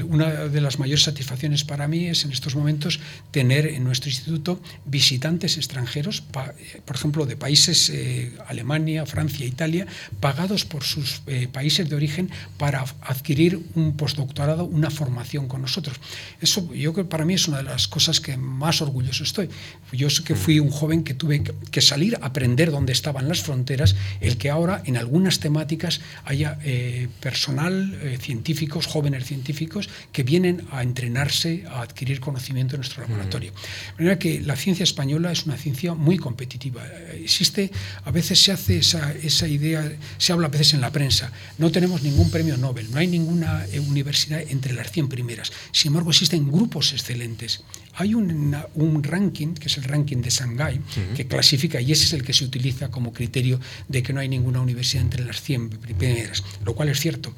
[0.10, 3.00] una de las mayores satisfacciones para mí es en estos momentos
[3.32, 9.88] tener en nuestro instituto visitantes extranjeros, por ejemplo, de países eh, Alemania, Francia, Italia,
[10.20, 15.98] pagados por sus eh, países de origen para adquirir un postdoctorado, una formación con nosotros.
[16.42, 19.50] Eso yo creo que para mí es una de las cosas que más orgulloso estoy.
[19.92, 23.42] Yo sé que fui un joven que tuve que salir a aprender dónde estaban las
[23.42, 30.24] fronteras, el que ahora en algunas temáticas haya eh, personal, eh, científicos, jóvenes científicos, que
[30.24, 33.52] vienen a entrenarse, a adquirir conocimiento en nuestro laboratorio.
[33.52, 36.86] De manera que la ciencia española es una ciencia muy competitiva.
[37.14, 37.72] Existe,
[38.04, 41.72] a veces se hace esa, esa idea, se habla a veces en la prensa, no
[41.72, 45.52] tenemos ningún premio Nobel, no hay ninguna eh, universidad entre las 100 primeras.
[45.72, 47.64] Sin embargo, existen grupos excelentes.
[47.96, 50.80] Hay un, un ranking, que es el ranking de Shanghái,
[51.16, 54.30] que clasifica, y ese es el que se utiliza como criterio de que no hay
[54.30, 57.34] ninguna universidad entre las 100 primeras, lo cual es cierto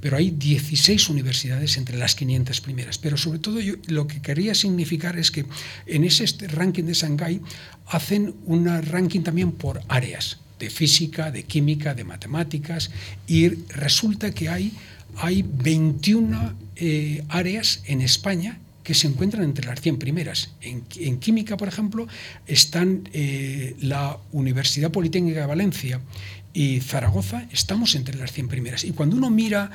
[0.00, 2.98] pero hay 16 universidades entre las 500 primeras.
[2.98, 5.46] Pero sobre todo yo, lo que quería significar es que
[5.86, 7.40] en ese este ranking de Shanghái
[7.86, 12.90] hacen un ranking también por áreas, de física, de química, de matemáticas,
[13.26, 14.72] y resulta que hay,
[15.16, 20.52] hay 21 eh, áreas en España que se encuentran entre las 100 primeras.
[20.60, 22.06] En, química, por ejemplo,
[22.46, 26.00] están eh, la Universidad Politécnica de Valencia
[26.52, 28.84] y Zaragoza, estamos entre las 100 primeras.
[28.84, 29.72] Y cuando uno mira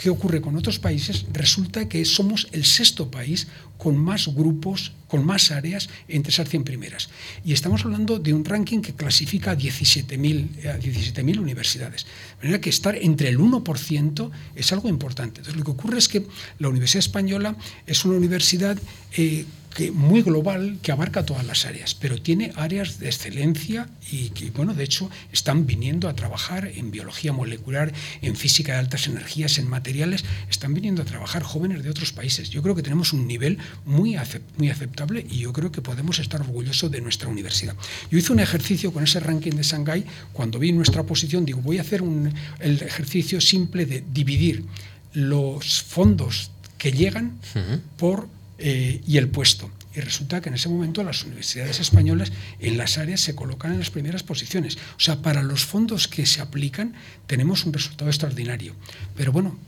[0.00, 1.26] ¿Qué ocurre con otros países?
[1.30, 6.64] Resulta que somos el sexto país con más grupos, con más áreas entre esas 100
[6.64, 7.10] primeras.
[7.44, 12.06] Y estamos hablando de un ranking que clasifica a 17.000 17 universidades.
[12.40, 15.40] De manera que estar entre el 1% es algo importante.
[15.40, 16.26] Entonces, lo que ocurre es que
[16.58, 17.54] la Universidad Española
[17.86, 18.78] es una universidad
[19.18, 19.44] eh,
[19.74, 24.50] que, muy global que abarca todas las áreas, pero tiene áreas de excelencia y que,
[24.50, 27.92] bueno, de hecho, están viniendo a trabajar en biología molecular,
[28.22, 32.50] en física de altas energías, en materiales, están viniendo a trabajar jóvenes de otros países.
[32.50, 34.16] Yo creo que tenemos un nivel muy,
[34.58, 37.76] muy aceptable y yo creo que podemos estar orgullosos de nuestra universidad.
[38.10, 41.78] Yo hice un ejercicio con ese ranking de Shanghái, cuando vi nuestra posición, digo, voy
[41.78, 44.64] a hacer un, el ejercicio simple de dividir
[45.12, 47.38] los fondos que llegan
[47.96, 48.28] por
[48.60, 49.70] eh, y el puesto.
[49.94, 52.30] Y resulta que en ese momento las universidades españolas
[52.60, 54.76] en las áreas se colocan en las primeras posiciones.
[54.76, 56.94] O sea, para los fondos que se aplican
[57.26, 58.76] tenemos un resultado extraordinario.
[59.16, 59.58] Pero bueno,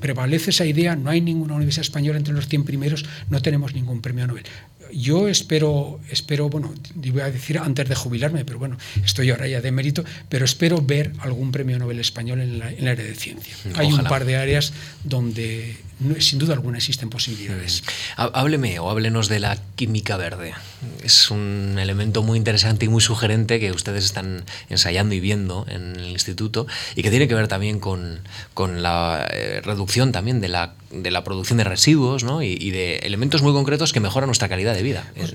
[0.00, 4.00] prevalece esa idea, no hay ninguna universidad española entre los 100 primeros, no tenemos ningún
[4.00, 4.44] premio Nobel
[4.92, 9.60] yo espero, espero, bueno, voy a decir antes de jubilarme, pero bueno, estoy ahora ya
[9.60, 13.54] de mérito, pero espero ver algún premio Nobel español en, la, el área de ciencia.
[13.74, 14.72] Hay un par de áreas
[15.04, 15.76] donde
[16.20, 17.82] sin duda alguna existen posibilidades.
[18.16, 18.22] Mm.
[18.34, 20.54] Hábleme o háblenos de la química verde.
[21.02, 25.96] Es un elemento muy interesante y muy sugerente que ustedes están ensayando y viendo en
[25.96, 28.20] el instituto y que tiene que ver también con,
[28.54, 32.42] con la eh, reducción también de la, de la producción de residuos ¿no?
[32.42, 35.12] y, y, de elementos muy concretos que mejoran nuestra calidad de vida.
[35.16, 35.34] Pues,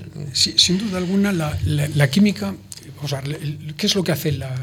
[0.56, 2.54] sin duda alguna, la, la, química,
[3.02, 3.22] o sea,
[3.76, 4.54] ¿qué es lo que hace la,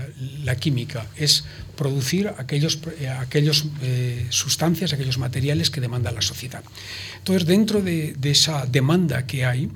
[0.43, 1.05] la química?
[1.15, 1.45] Es
[1.81, 6.63] producir aquellos, eh, aquellos eh, sustancias, aquellos materiales que demanda la sociedad.
[7.17, 9.71] Entonces, dentro de, esa demanda que hay,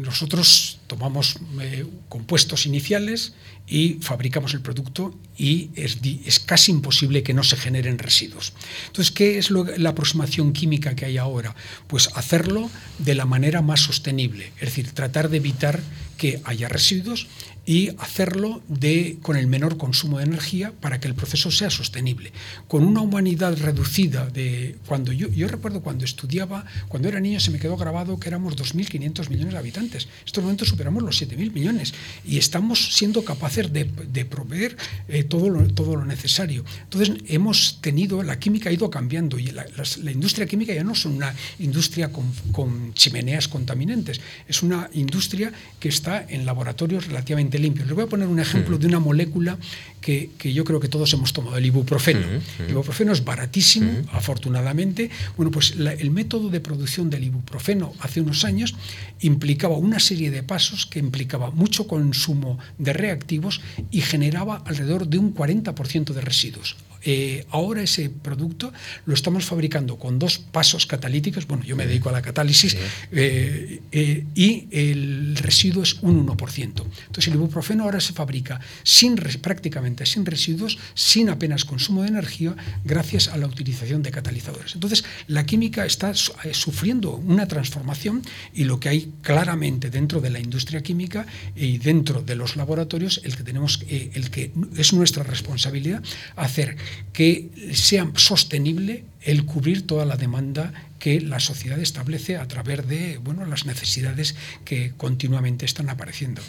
[0.00, 3.34] nosotros tomamos eh, compuestos iniciales
[3.66, 8.54] y fabricamos el producto y es, es, casi imposible que no se generen residuos.
[8.86, 11.54] Entonces, ¿qué es la aproximación química que hay ahora?
[11.88, 15.78] Pues hacerlo de la manera más sostenible, es decir, tratar de evitar
[16.16, 17.28] que haya residuos
[17.66, 22.32] y hacerlo de, con el menor consumo de energía para que el proceso sea sostenible.
[22.68, 27.50] Con una humanidad reducida de cuando yo, yo recuerdo cuando estudiaba, cuando era niño se
[27.50, 30.04] me quedó grabado que éramos 2.500 millones de habitantes.
[30.04, 31.92] En estos momentos superamos los 7.000 millones
[32.24, 34.76] y estamos siendo capaces de, de proveer
[35.08, 36.64] eh, todo, lo, todo lo necesario.
[36.84, 39.66] Entonces hemos tenido, la química ha ido cambiando y la,
[40.02, 45.52] la, industria química ya no es una industria con, con chimeneas contaminantes, es una industria
[45.80, 47.84] que está en laboratorios relativamente limpio.
[47.84, 49.58] Les voy a poner un ejemplo de una molécula
[50.00, 52.26] que, yo creo que todos hemos tomado, el ibuprofeno.
[52.60, 55.10] El ibuprofeno es baratísimo, afortunadamente.
[55.36, 58.74] Bueno, pues el método de producción del ibuprofeno hace unos años
[59.20, 65.18] implicaba una serie de pasos que implicaba mucho consumo de reactivos y generaba alrededor de
[65.18, 66.76] un 40% de residuos.
[67.02, 68.72] Eh, ahora ese producto
[69.04, 72.76] lo estamos fabricando con dos pasos catalíticos, bueno, yo me dedico a la catálisis,
[73.12, 76.86] eh, eh, y el residuo es un 1%.
[77.06, 82.56] Entonces el ibuprofeno ahora se fabrica sin, prácticamente sin residuos, sin apenas consumo de energía,
[82.84, 84.74] gracias a la utilización de catalizadores.
[84.74, 88.22] Entonces la química está sufriendo una transformación
[88.54, 93.20] y lo que hay claramente dentro de la industria química y dentro de los laboratorios,
[93.24, 96.02] el que tenemos, el que es nuestra responsabilidad
[96.36, 96.76] hacer
[97.12, 103.18] que sea sostenible el cubrir toda la demanda que la sociedad establece a través de
[103.18, 104.34] bueno, las necesidades
[104.64, 106.42] que continuamente están apareciendo.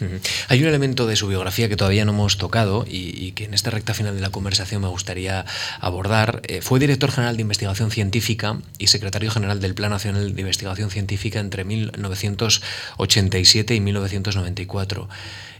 [0.48, 3.70] Hay un elemento de su biografía que todavía no hemos tocado y, que en esta
[3.70, 5.44] recta final de la conversación me gustaría
[5.80, 6.42] abordar.
[6.48, 10.90] Eh, fue director general de investigación científica y secretario general del Plan Nacional de Investigación
[10.90, 15.08] Científica entre 1987 y 1994.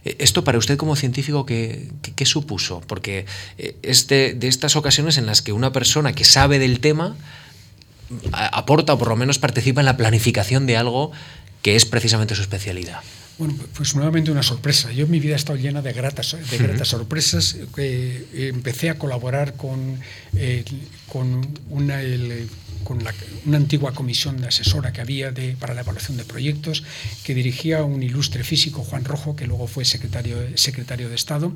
[0.05, 2.81] Eh, ¿Esto para usted como científico qué, qué, supuso?
[2.87, 3.25] Porque
[3.57, 7.15] eh, es de, de estas ocasiones en las que una persona que sabe del tema
[8.31, 11.11] aporta o por lo menos participa en la planificación de algo
[11.61, 13.01] que es precisamente su especialidad.
[13.39, 14.91] Bueno, pues nuevamente una sorpresa.
[14.91, 17.55] Yo mi vida ha estado llena de gratas, de gratas sorpresas.
[17.77, 19.97] Eh, empecé a colaborar con,
[20.35, 20.65] eh,
[21.07, 22.01] con una,
[22.83, 22.99] con
[23.45, 26.83] una antigua comisión asesora que había de, para la evaluación de proyectos,
[27.23, 31.53] que dirigía un ilustre físico, Juan Rojo, que luego fue secretario, secretario de Estado.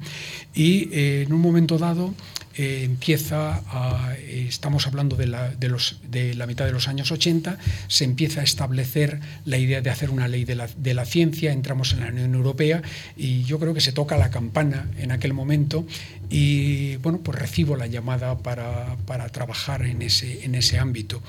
[0.55, 2.13] Y eh, en un momento dado
[2.55, 6.87] eh, empieza a, eh, estamos hablando de la, de, los, de la, mitad de los
[6.87, 10.93] años 80, se empieza a establecer la idea de hacer una ley de la, de
[10.93, 12.81] la, ciencia, entramos en la Unión Europea
[13.17, 15.85] y yo creo que se toca la campana en aquel momento
[16.29, 21.21] y bueno, pues recibo la llamada para, para trabajar en ese, en ese ámbito.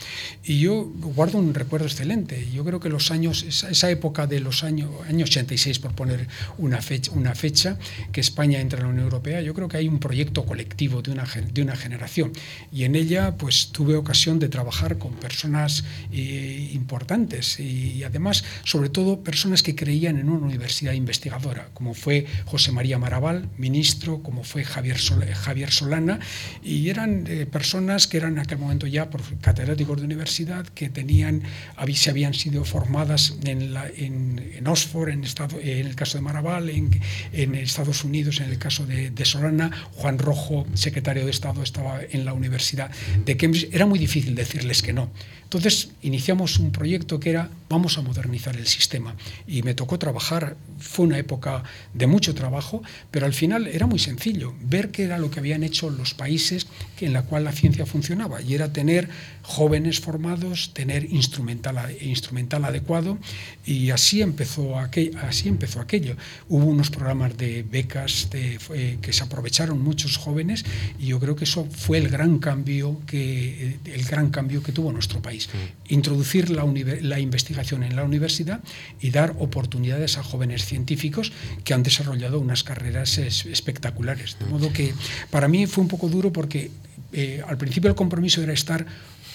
[0.44, 2.48] Y yo guardo un recuerdo excelente.
[2.52, 6.80] Yo creo que los años, esa, época de los años, año 86, por poner una
[6.80, 7.76] fecha, una fecha,
[8.12, 11.12] que España entra en la Unión Europea, yo creo que hay un proyecto colectivo de
[11.14, 12.32] una, de una generación.
[12.72, 18.88] Y en ella, pues tuve ocasión de trabajar con personas eh, importantes y además, sobre
[18.88, 24.44] todo, personas que creían en una universidad investigadora, como fue José María Maraval, ministro, como
[24.44, 26.18] fue Javier, Javier Solana,
[26.62, 29.08] y eran eh, personas que eran en aquel momento ya
[29.40, 31.42] catedráticos de universidad, que tenían,
[31.94, 36.90] se habían sido formadas en, en, Oxford, en, estado, en el caso de Maraval, en,
[37.32, 42.00] en Estados Unidos, en el caso de, de Solana, Juan Rojo, secretario de Estado, estaba
[42.08, 42.90] en la Universidad
[43.24, 43.68] de Cambridge.
[43.72, 45.10] Era muy difícil decirles que no.
[45.54, 50.56] Entonces iniciamos un proyecto que era vamos a modernizar el sistema y me tocó trabajar,
[50.78, 55.18] fue una época de mucho trabajo, pero al final era muy sencillo, ver qué era
[55.18, 56.66] lo que habían hecho los países
[57.00, 59.08] en la cual la ciencia funcionaba y era tener
[59.42, 63.18] jóvenes formados, tener instrumental, instrumental adecuado
[63.64, 66.16] y así empezó, aquel, así empezó aquello.
[66.48, 70.64] Hubo unos programas de becas eh, que se aprovecharon muchos jóvenes
[70.98, 74.92] y yo creo que eso fue el gran cambio que, el gran cambio que tuvo
[74.92, 75.43] nuestro país.
[75.88, 78.60] Introducir la, investigación en la universidad
[79.00, 81.32] y dar oportunidades a jóvenes científicos
[81.64, 84.36] que han desarrollado unas carreras espectaculares.
[84.38, 84.94] De modo que
[85.30, 86.70] para mí fue un poco duro porque
[87.14, 88.86] eh, al principio el compromiso era estar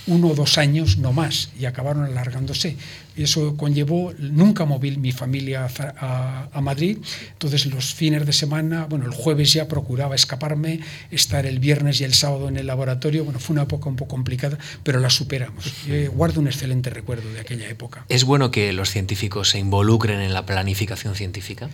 [0.08, 2.76] uno o dos años, no más, y acabaron alargándose.
[3.16, 5.68] Eso conllevó, nunca moví mi familia
[6.00, 6.98] a, a, Madrid,
[7.34, 10.80] entonces los fines de semana, bueno, el jueves ya procuraba escaparme,
[11.12, 14.16] estar el viernes y el sábado en el laboratorio, bueno, fue una época un poco
[14.16, 15.86] complicada, pero la superamos.
[15.86, 18.06] Yo guardo un excelente recuerdo de aquella época.
[18.10, 21.70] ¿Es bueno que los científicos se involucren en la planificación científica?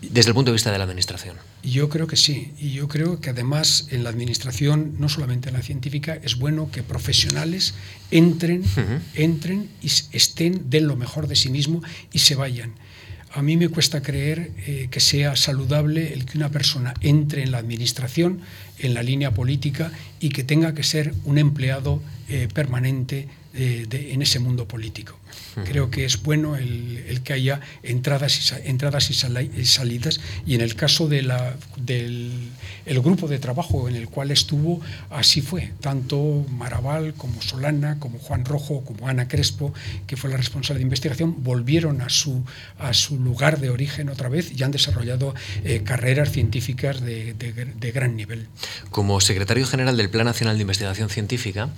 [0.00, 1.36] Desde el punto de vista de la administración.
[1.62, 5.54] Yo creo que sí, y yo creo que además en la administración, no solamente en
[5.54, 7.74] la científica, es bueno que profesionales
[8.10, 8.62] entren,
[9.14, 11.82] entren y estén, den lo mejor de sí mismo
[12.12, 12.72] y se vayan.
[13.32, 17.50] A mí me cuesta creer eh, que sea saludable el que una persona entre en
[17.50, 18.40] la administración,
[18.78, 24.22] en la línea política y que tenga que ser un empleado eh, permanente eh, en
[24.22, 25.18] ese mundo político.
[25.64, 30.76] Creo que es bueno el, que haya entradas y, entradas y, salidas y en el
[30.76, 32.50] caso de la, del
[32.86, 34.80] el grupo de trabajo en el cual estuvo,
[35.10, 35.72] así fue.
[35.80, 39.74] Tanto Maraval como Solana, como Juan Rojo, como Ana Crespo,
[40.06, 42.44] que fue la responsable de investigación, volvieron a su,
[42.78, 45.34] a su lugar de origen otra vez y han desarrollado
[45.64, 48.46] eh, carreras científicas de, de gran nivel.
[48.90, 51.68] Como secretario general del Plan Nacional de Investigación Científica,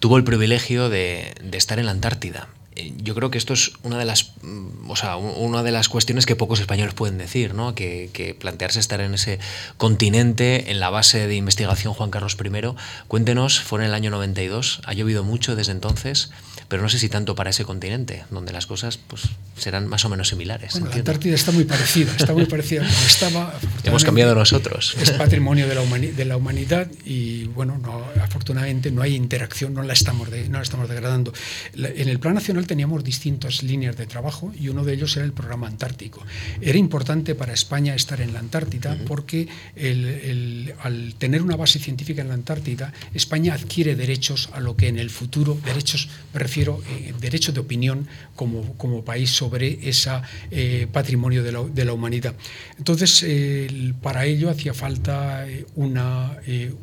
[0.00, 2.48] tuvo el privilegio de, estar en la Antártida.
[2.76, 5.88] Eh, yo creo que esto es una de las, mm, o sea, una de las
[5.88, 7.74] cuestiones que pocos españoles pueden decir, ¿no?
[7.74, 9.38] que, que, plantearse estar en ese
[9.76, 12.74] continente, en la base de investigación Juan Carlos I.
[13.06, 16.30] Cuéntenos, fue en el año 92, ha llovido mucho desde entonces
[16.70, 19.22] pero no sé si tanto para ese continente, donde las cosas pues,
[19.58, 20.74] serán más o menos similares.
[20.74, 23.58] Bueno, la Antártida está muy parecida, está muy parecida como estaba.
[23.82, 24.94] Hemos cambiado nosotros.
[25.02, 29.82] Es patrimonio de la, de la humanidad y, bueno, no, afortunadamente no hay interacción, no
[29.82, 31.32] la estamos, de, no la estamos degradando.
[31.74, 35.32] en el Plan Nacional teníamos distintas líneas de trabajo y uno de ellos era el
[35.32, 36.24] programa antártico.
[36.60, 41.80] Era importante para España estar en la Antártida porque el, el, al tener una base
[41.80, 46.38] científica en la Antártida, España adquiere derechos a lo que en el futuro, derechos, me
[46.38, 48.06] refiero eh, derecho de opinión
[48.36, 50.10] como, como país sobre ese
[50.50, 52.34] eh, patrimonio de la, de la, humanidad.
[52.78, 53.24] Entonces,
[54.02, 56.38] para ello hacía falta eh, una,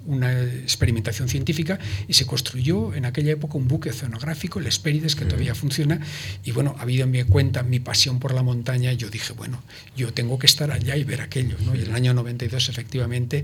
[0.06, 5.26] una experimentación científica y se construyó en aquella época un buque oceanográfico, el Espérides, que
[5.26, 6.00] todavía funciona.
[6.44, 9.62] Y bueno, habido en mi cuenta mi pasión por la montaña, yo dije, bueno,
[9.96, 11.58] yo tengo que estar allá y ver aquello.
[11.66, 11.76] ¿no?
[11.76, 13.44] Y en el año 92, efectivamente,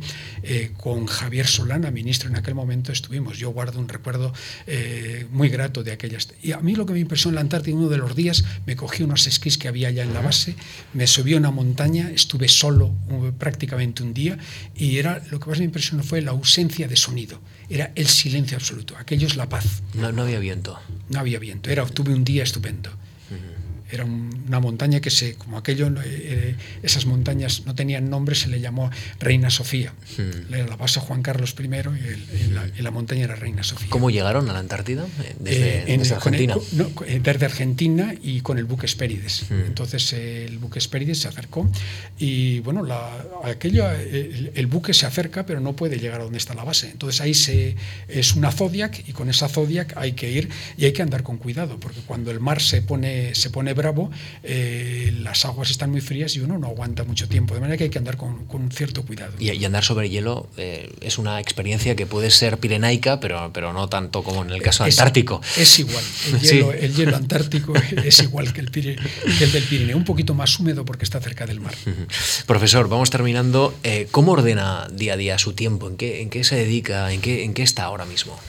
[0.77, 3.37] con Javier Solana, ministro en aquel momento, estuvimos.
[3.37, 4.33] Yo guardo un recuerdo
[5.31, 7.89] muy grato de aquellas y a mí lo que me impresionó en la Antártida, uno
[7.89, 10.55] de los días me cogí unos esquís que había allá en la base,
[10.93, 12.93] me subí a una montaña, estuve solo
[13.37, 14.37] prácticamente un día
[14.75, 18.57] y era lo que más me impresionó fue la ausencia de sonido, era el silencio
[18.57, 19.83] absoluto, aquello es la paz.
[19.93, 20.79] No, no había viento.
[21.09, 22.89] No había viento, era, tuve un día estupendo
[23.93, 28.47] era una montaña que se, como aquello, eh, eh, esas montañas no tenían nombre, se
[28.47, 28.89] le llamó
[29.19, 29.93] Reina Sofía.
[30.17, 30.51] Hmm.
[30.51, 33.87] La base Juan Carlos I y, la, montaña era Reina Sofía.
[33.89, 35.05] ¿Cómo llegaron a la Antártida?
[35.45, 36.55] Eh, desde, Argentina.
[37.07, 39.45] desde Argentina y con el buque Espérides.
[39.49, 39.65] Hmm.
[39.67, 41.69] Entonces el buque Espérides se acercó
[42.17, 43.11] y bueno, la,
[43.43, 46.89] aquello, el, buque se acerca pero no puede llegar a donde está la base.
[46.89, 47.75] Entonces ahí se,
[48.07, 51.37] es una Zodiac y con esa Zodiac hay que ir y hay que andar con
[51.37, 54.09] cuidado porque cuando el mar se pone, se pone bravo,
[54.43, 57.85] eh, las aguas están muy frías y uno no aguanta mucho tiempo, de manera que
[57.85, 59.33] hay que andar con, con cierto cuidado.
[59.39, 63.89] Y, andar sobre hielo eh, es una experiencia que puede ser pirenaica, pero, pero no
[63.89, 65.41] tanto como en el caso antártico.
[65.57, 67.73] Es igual, el hielo, el hielo antártico
[68.03, 68.97] es igual que el, que
[69.41, 71.75] el, del Pirineo, un poquito más húmedo porque está cerca del mar.
[72.47, 73.75] Profesor, vamos terminando.
[73.83, 75.89] Eh, ¿Cómo ordena día a día su tiempo?
[75.89, 77.11] ¿En qué, en qué se dedica?
[77.11, 78.39] ¿En qué, ¿En qué está ahora mismo?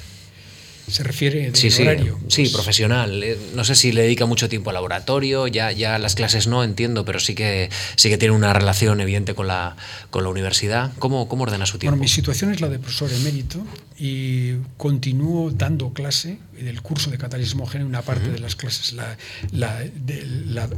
[0.88, 2.18] Se refiere de sí, horario.
[2.28, 3.22] Sí, pues profesional.
[3.22, 6.62] Eh, no sé si le dedica mucho tiempo al laboratorio, ya, ya las clases no
[6.62, 9.76] entiendo, pero sí que sí que tiene una relación evidente con la,
[10.10, 10.92] con la universidad.
[10.98, 11.92] ¿Cómo, ¿Cómo ordena su tiempo?
[11.92, 13.64] Bueno, mi situación es la de profesor emérito
[13.98, 19.16] y continúo dando clase del curso de catalismo homogéneo, una parte de las clases la,
[19.52, 19.80] la,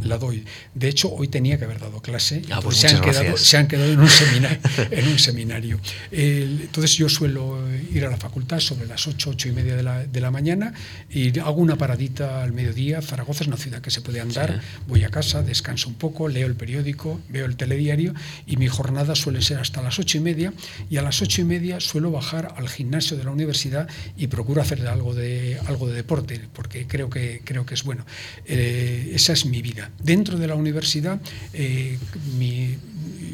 [0.03, 0.45] la, doy.
[0.75, 3.69] De hecho, hoy tenía que haber dado clase, ah, pues se, han quedado, se, han
[3.69, 4.59] quedado, en un seminario.
[4.91, 5.81] en un seminario.
[6.11, 7.59] entonces yo suelo
[7.93, 10.75] ir a la facultad sobre las 8, 8 y media de la, de la mañana
[11.11, 13.03] y hago una paradita al mediodía.
[13.03, 16.47] Zaragoza es una ciudad que se puede andar, voy a casa, descanso un poco, leo
[16.47, 18.15] el periódico, veo el telediario
[18.47, 20.53] y mi jornada suele ser hasta las 8 y media
[20.91, 24.63] y a las 8 y media suelo bajar al gimnasio de la universidad y procuro
[24.63, 28.05] hacer algo de, algo de deporte, porque creo que, creo que es bueno.
[28.45, 29.91] Eh, esa es mi vida.
[30.03, 31.21] Dentro de la universidad,
[31.53, 31.99] eh,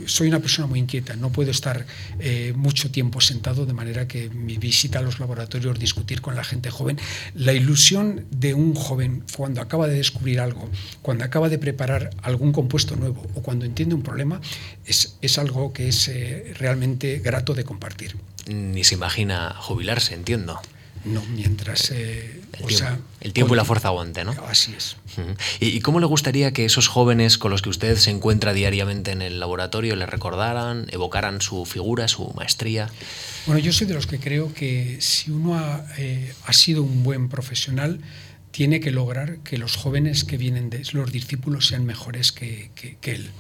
[0.06, 1.86] soy una persona muy inquieta, no puedo estar
[2.18, 6.44] eh, mucho tiempo sentado, de manera que mi visita a los laboratorios, discutir con la
[6.44, 6.98] gente joven,
[7.34, 10.68] la ilusión de un joven cuando acaba de descubrir algo,
[11.02, 14.40] cuando acaba de preparar algún compuesto nuevo o cuando entiende un problema,
[14.84, 16.10] es, es algo que es
[16.58, 18.16] realmente grato de compartir
[18.46, 20.60] ni se imagina jubilarse, entiendo.
[21.04, 21.90] No, mientras...
[21.90, 24.32] Eh, el, tiempo, el tiempo y la fuerza aguante, ¿no?
[24.46, 24.96] Así es.
[25.58, 29.22] ¿Y, cómo le gustaría que esos jóvenes con los que usted se encuentra diariamente en
[29.22, 32.88] el laboratorio le recordaran, evocaran su figura, su maestría?
[33.46, 37.28] Bueno, yo soy de los que creo que si uno ha, eh, sido un buen
[37.28, 38.00] profesional,
[38.52, 43.12] tiene que lograr que los jóvenes que vienen de los discípulos sean mejores que, que
[43.12, 43.30] él.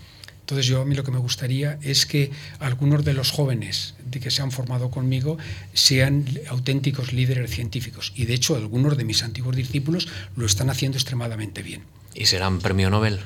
[0.42, 4.20] Entonces yo a mí lo que me gustaría es que algunos de los jóvenes de
[4.20, 5.38] que se han formado conmigo
[5.72, 8.12] sean auténticos líderes científicos.
[8.16, 11.84] Y de hecho algunos de mis antiguos discípulos lo están haciendo extremadamente bien.
[12.14, 13.20] ¿Y serán premio Nobel?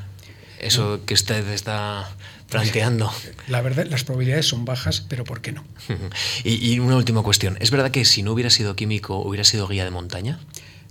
[0.61, 2.09] Eso que usted está
[2.51, 3.13] planteando.
[3.49, 5.65] La verdad, las probabilidades son bajas, pero ¿por qué no?
[6.45, 7.57] y, y una última cuestión.
[7.61, 10.39] ¿Es verdad que si no hubiera sido químico, hubiera sido guía de montaña?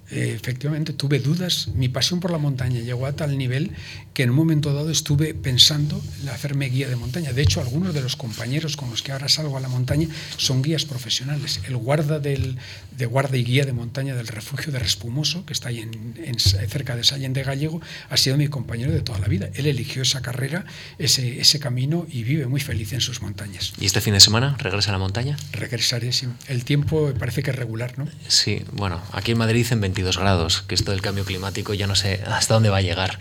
[0.09, 1.69] Efectivamente tuve dudas.
[1.75, 3.71] Mi pasión por la montaña llegó a tal nivel
[4.13, 7.33] que en un momento dado estuve pensando en hacerme guía de montaña.
[7.33, 10.61] De hecho, algunos de los compañeros con los que ahora salgo a la montaña son
[10.61, 11.59] guías profesionales.
[11.67, 12.57] El guarda del,
[12.97, 16.95] de guarda y guía de montaña del refugio de Respumoso, que está ahí en, cerca
[16.95, 19.49] de Sallén de Gallego, ha sido mi compañero de toda la vida.
[19.55, 20.65] Él eligió esa carrera,
[20.99, 23.73] ese, ese camino y vive muy feliz en sus montañas.
[23.79, 25.37] ¿Y este fin de semana regresa a la montaña?
[25.51, 26.27] Regresaré, sí.
[26.47, 28.07] El tiempo parece que es regular, ¿no?
[28.27, 31.95] Sí, bueno, aquí en Madrid en 22 grados, que esto del cambio climático ya no
[31.95, 33.17] sé hasta dónde va a llegar.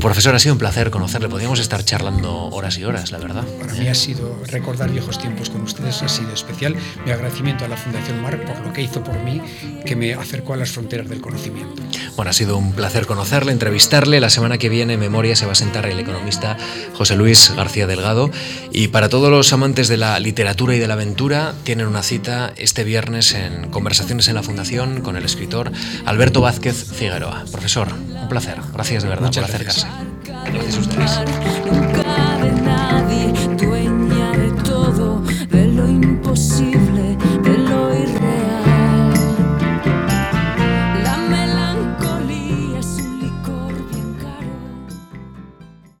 [0.00, 1.28] Profesor, ha sido un placer conocerle.
[1.28, 3.44] Podríamos estar charlando horas y horas, la verdad.
[3.58, 6.76] Para mí ha sido recordar viejos tiempos con ustedes, ha sido especial.
[7.04, 9.42] Mi agradecimiento a la Fundación Marc por lo que hizo por mí,
[9.84, 11.82] que me acercó a las fronteras del conocimiento.
[12.14, 14.20] Bueno, ha sido un placer conocerle, entrevistarle.
[14.20, 16.56] La semana que viene en Memoria se va a sentar el economista
[16.94, 18.30] José Luis García Delgado.
[18.70, 22.52] Y para todos los amantes de la literatura y de la aventura, tienen una cita
[22.56, 25.72] este viernes en Conversaciones en la Fundación con el escritor
[26.04, 27.44] Alberto Vázquez Figueroa.
[27.50, 28.58] Profesor, un placer.
[28.72, 29.86] Gracias de verdad Muchas por acercarse.
[30.52, 31.20] Gracias a ustedes.